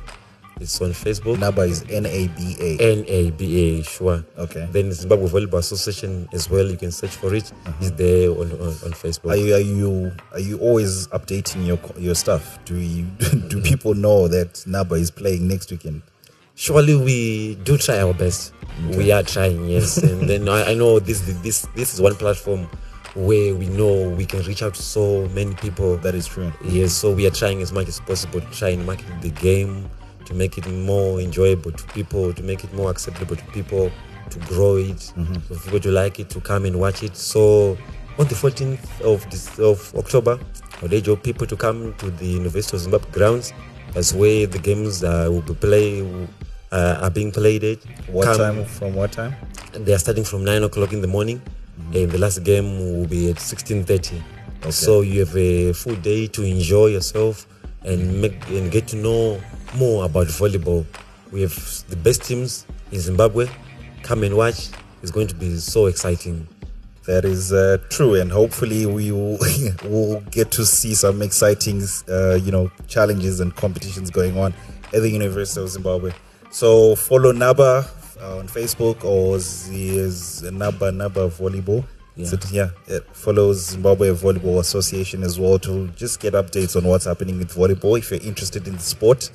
It's 0.60 0.80
on 0.80 0.90
Facebook. 0.90 1.38
Naba 1.38 1.62
is 1.62 1.84
N 1.90 2.06
A 2.06 2.28
B 2.28 2.56
A. 2.60 2.92
N 2.92 3.04
A 3.08 3.30
B 3.32 3.80
A, 3.80 3.82
sure. 3.82 4.24
Okay. 4.38 4.68
Then 4.70 4.92
Zimbabwe 4.92 5.28
Volleyball 5.28 5.58
Association 5.58 6.28
as 6.32 6.48
well. 6.48 6.70
You 6.70 6.76
can 6.76 6.92
search 6.92 7.10
for 7.10 7.34
it. 7.34 7.50
It's 7.80 7.90
there 7.92 8.30
on, 8.30 8.52
on, 8.52 8.68
on 8.68 8.92
Facebook. 8.94 9.32
Are 9.32 9.36
you 9.36 9.54
are 9.54 9.58
you 9.58 10.12
are 10.32 10.40
you 10.40 10.58
always 10.58 11.08
updating 11.08 11.66
your 11.66 11.78
your 11.98 12.14
stuff? 12.14 12.58
Do 12.64 12.76
you 12.76 13.04
do 13.48 13.60
people 13.62 13.94
know 13.94 14.28
that 14.28 14.64
Naba 14.66 14.94
is 14.94 15.10
playing 15.10 15.48
next 15.48 15.70
weekend? 15.72 16.02
Surely 16.54 16.94
we 16.94 17.56
do 17.64 17.76
try 17.76 17.98
our 18.00 18.14
best. 18.14 18.52
We 18.90 19.10
are 19.10 19.24
trying, 19.24 19.68
yes. 19.68 19.96
and 19.98 20.28
then 20.28 20.48
I, 20.48 20.70
I 20.70 20.74
know 20.74 21.00
this 21.00 21.20
this 21.42 21.66
this 21.74 21.94
is 21.94 22.00
one 22.00 22.14
platform 22.14 22.68
where 23.14 23.54
we 23.54 23.66
know 23.68 24.08
we 24.10 24.26
can 24.26 24.42
reach 24.42 24.62
out 24.62 24.74
to 24.74 24.82
so 24.82 25.28
many 25.28 25.54
people. 25.54 25.96
That 25.98 26.14
is 26.14 26.26
true. 26.26 26.52
Yes, 26.64 26.92
so 26.92 27.12
we 27.12 27.26
are 27.26 27.30
trying 27.30 27.62
as 27.62 27.72
much 27.72 27.88
as 27.88 28.00
possible 28.00 28.40
to 28.40 28.50
try 28.50 28.70
and 28.70 28.84
market 28.86 29.06
the 29.22 29.30
game, 29.30 29.88
to 30.26 30.34
make 30.34 30.58
it 30.58 30.66
more 30.68 31.20
enjoyable 31.20 31.72
to 31.72 31.84
people, 31.88 32.32
to 32.32 32.42
make 32.42 32.64
it 32.64 32.72
more 32.74 32.90
acceptable 32.90 33.36
to 33.36 33.44
people, 33.46 33.90
to 34.30 34.38
grow 34.40 34.76
it, 34.76 35.12
for 35.48 35.54
people 35.56 35.80
to 35.80 35.90
like 35.90 36.18
it, 36.18 36.30
to 36.30 36.40
come 36.40 36.64
and 36.64 36.78
watch 36.80 37.02
it. 37.02 37.16
So 37.16 37.76
on 38.18 38.26
the 38.28 38.34
14th 38.34 39.00
of 39.02 39.28
this 39.30 39.58
of 39.58 39.94
October, 39.96 40.38
I 40.78 40.82
would 40.82 40.92
urge 40.94 41.08
all 41.08 41.16
people 41.16 41.46
to 41.46 41.56
come 41.56 41.94
to 41.98 42.10
the 42.10 42.26
University 42.26 42.76
of 42.76 42.80
Zimbabwe 42.82 43.10
grounds. 43.12 43.52
That's 43.92 44.12
where 44.12 44.46
the 44.46 44.58
games 44.58 45.04
uh, 45.04 45.28
will 45.30 45.42
be 45.42 45.54
play 45.54 46.26
uh, 46.72 46.98
are 47.02 47.10
being 47.10 47.30
played 47.30 47.62
at. 47.62 47.78
What 48.08 48.24
Come- 48.26 48.36
time 48.38 48.64
from 48.64 48.94
what 48.94 49.12
time? 49.12 49.34
they 49.72 49.92
are 49.92 49.98
starting 49.98 50.24
from 50.24 50.44
nine 50.44 50.62
o'clock 50.64 50.92
in 50.92 51.00
the 51.00 51.06
morning, 51.08 51.40
and 51.92 52.10
the 52.10 52.18
last 52.18 52.44
game 52.44 52.78
will 52.78 53.06
be 53.06 53.30
at 53.30 53.38
sixteen 53.38 53.84
thirty. 53.84 54.22
So 54.70 55.02
you 55.02 55.20
have 55.20 55.36
a 55.36 55.72
full 55.72 55.96
day 55.96 56.26
to 56.28 56.42
enjoy 56.42 56.86
yourself 56.86 57.46
and 57.84 58.22
make 58.22 58.48
and 58.48 58.70
get 58.70 58.88
to 58.88 58.96
know 58.96 59.40
more 59.76 60.04
about 60.04 60.26
volleyball. 60.28 60.86
We 61.30 61.42
have 61.42 61.54
the 61.88 61.96
best 61.96 62.24
teams 62.24 62.66
in 62.90 63.00
Zimbabwe. 63.00 63.48
Come 64.02 64.22
and 64.24 64.36
watch. 64.36 64.70
It's 65.02 65.10
going 65.10 65.26
to 65.28 65.34
be 65.34 65.56
so 65.58 65.86
exciting. 65.86 66.48
That 67.06 67.26
is 67.26 67.52
uh, 67.52 67.76
true, 67.90 68.14
and 68.14 68.32
hopefully 68.32 68.86
we 68.86 69.12
will 69.12 69.38
will 69.84 70.20
get 70.30 70.50
to 70.52 70.64
see 70.64 70.94
some 70.94 71.20
exciting, 71.20 71.82
uh, 72.08 72.36
you 72.36 72.50
know, 72.50 72.70
challenges 72.88 73.40
and 73.40 73.54
competitions 73.54 74.10
going 74.10 74.38
on 74.38 74.54
at 74.94 75.02
the 75.02 75.10
University 75.10 75.60
of 75.60 75.68
Zimbabwe. 75.68 76.12
So 76.50 76.96
follow 76.96 77.32
Naba 77.32 77.86
uh, 78.20 78.38
on 78.38 78.48
Facebook 78.48 79.04
or 79.04 79.36
is 79.36 80.42
Naba 80.42 80.92
Naba 80.92 81.28
Volleyball. 81.28 81.84
Yeah. 82.16 82.26
So, 82.26 82.38
yeah, 82.52 82.70
uh, 82.88 83.00
follow 83.12 83.52
Zimbabwe 83.52 84.10
Volleyball 84.10 84.60
Association 84.60 85.24
as 85.24 85.38
well 85.38 85.58
to 85.60 85.88
just 85.88 86.20
get 86.20 86.34
updates 86.34 86.76
on 86.76 86.84
what's 86.84 87.06
happening 87.06 87.38
with 87.38 87.52
volleyball. 87.52 87.98
If 87.98 88.12
you're 88.12 88.20
interested 88.20 88.68
in 88.68 88.74
the 88.74 88.82
sport, 88.82 89.30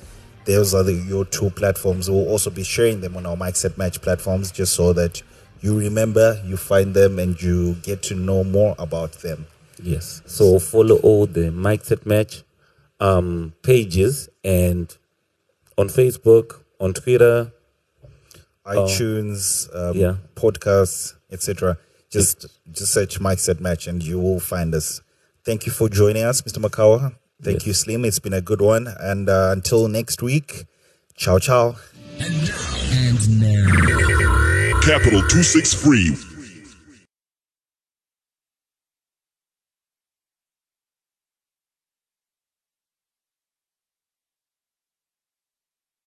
those 0.46 0.74
are 0.74 0.82
the, 0.82 0.94
your 0.94 1.26
two 1.26 1.50
platforms. 1.50 2.08
We'll 2.08 2.26
also 2.26 2.48
be 2.48 2.64
sharing 2.64 3.02
them 3.02 3.18
on 3.18 3.26
our 3.26 3.36
Mike 3.36 3.56
Set 3.56 3.76
Match 3.76 4.00
platforms 4.00 4.50
just 4.50 4.72
so 4.72 4.94
that 4.94 5.22
you 5.60 5.78
remember, 5.78 6.42
you 6.46 6.56
find 6.56 6.94
them, 6.94 7.18
and 7.18 7.40
you 7.42 7.74
get 7.82 8.02
to 8.04 8.14
know 8.14 8.44
more 8.44 8.74
about 8.78 9.12
them. 9.20 9.46
Yes. 9.82 10.22
So 10.24 10.58
follow 10.58 10.96
all 10.96 11.26
the 11.26 11.50
Mike 11.50 11.84
Set 11.84 12.06
Match 12.06 12.44
um, 12.98 13.52
pages 13.62 14.30
and 14.42 14.96
on 15.76 15.88
Facebook, 15.88 16.62
on 16.78 16.94
Twitter. 16.94 17.52
iTunes, 18.76 19.68
um, 19.74 19.96
yeah. 19.96 20.16
podcasts, 20.34 21.14
etc. 21.30 21.76
Just 22.10 22.46
just 22.72 22.92
search 22.92 23.20
Mike 23.20 23.38
Set 23.38 23.60
Match 23.60 23.86
and 23.86 24.02
you 24.02 24.18
will 24.18 24.40
find 24.40 24.74
us. 24.74 25.00
Thank 25.44 25.66
you 25.66 25.72
for 25.72 25.88
joining 25.88 26.24
us, 26.24 26.42
Mr. 26.42 26.58
Makawa. 26.58 27.14
Thank 27.42 27.60
Yes. 27.60 27.66
you, 27.66 27.72
Slim. 27.74 28.04
It's 28.04 28.18
been 28.18 28.34
a 28.34 28.40
good 28.42 28.60
one. 28.60 28.86
And 29.00 29.28
uh, 29.28 29.50
until 29.52 29.88
next 29.88 30.22
week, 30.22 30.66
ciao, 31.16 31.38
ciao. 31.38 31.76
And 32.18 33.40
now. 33.40 34.80
Capital 34.82 35.20
263 35.28 36.29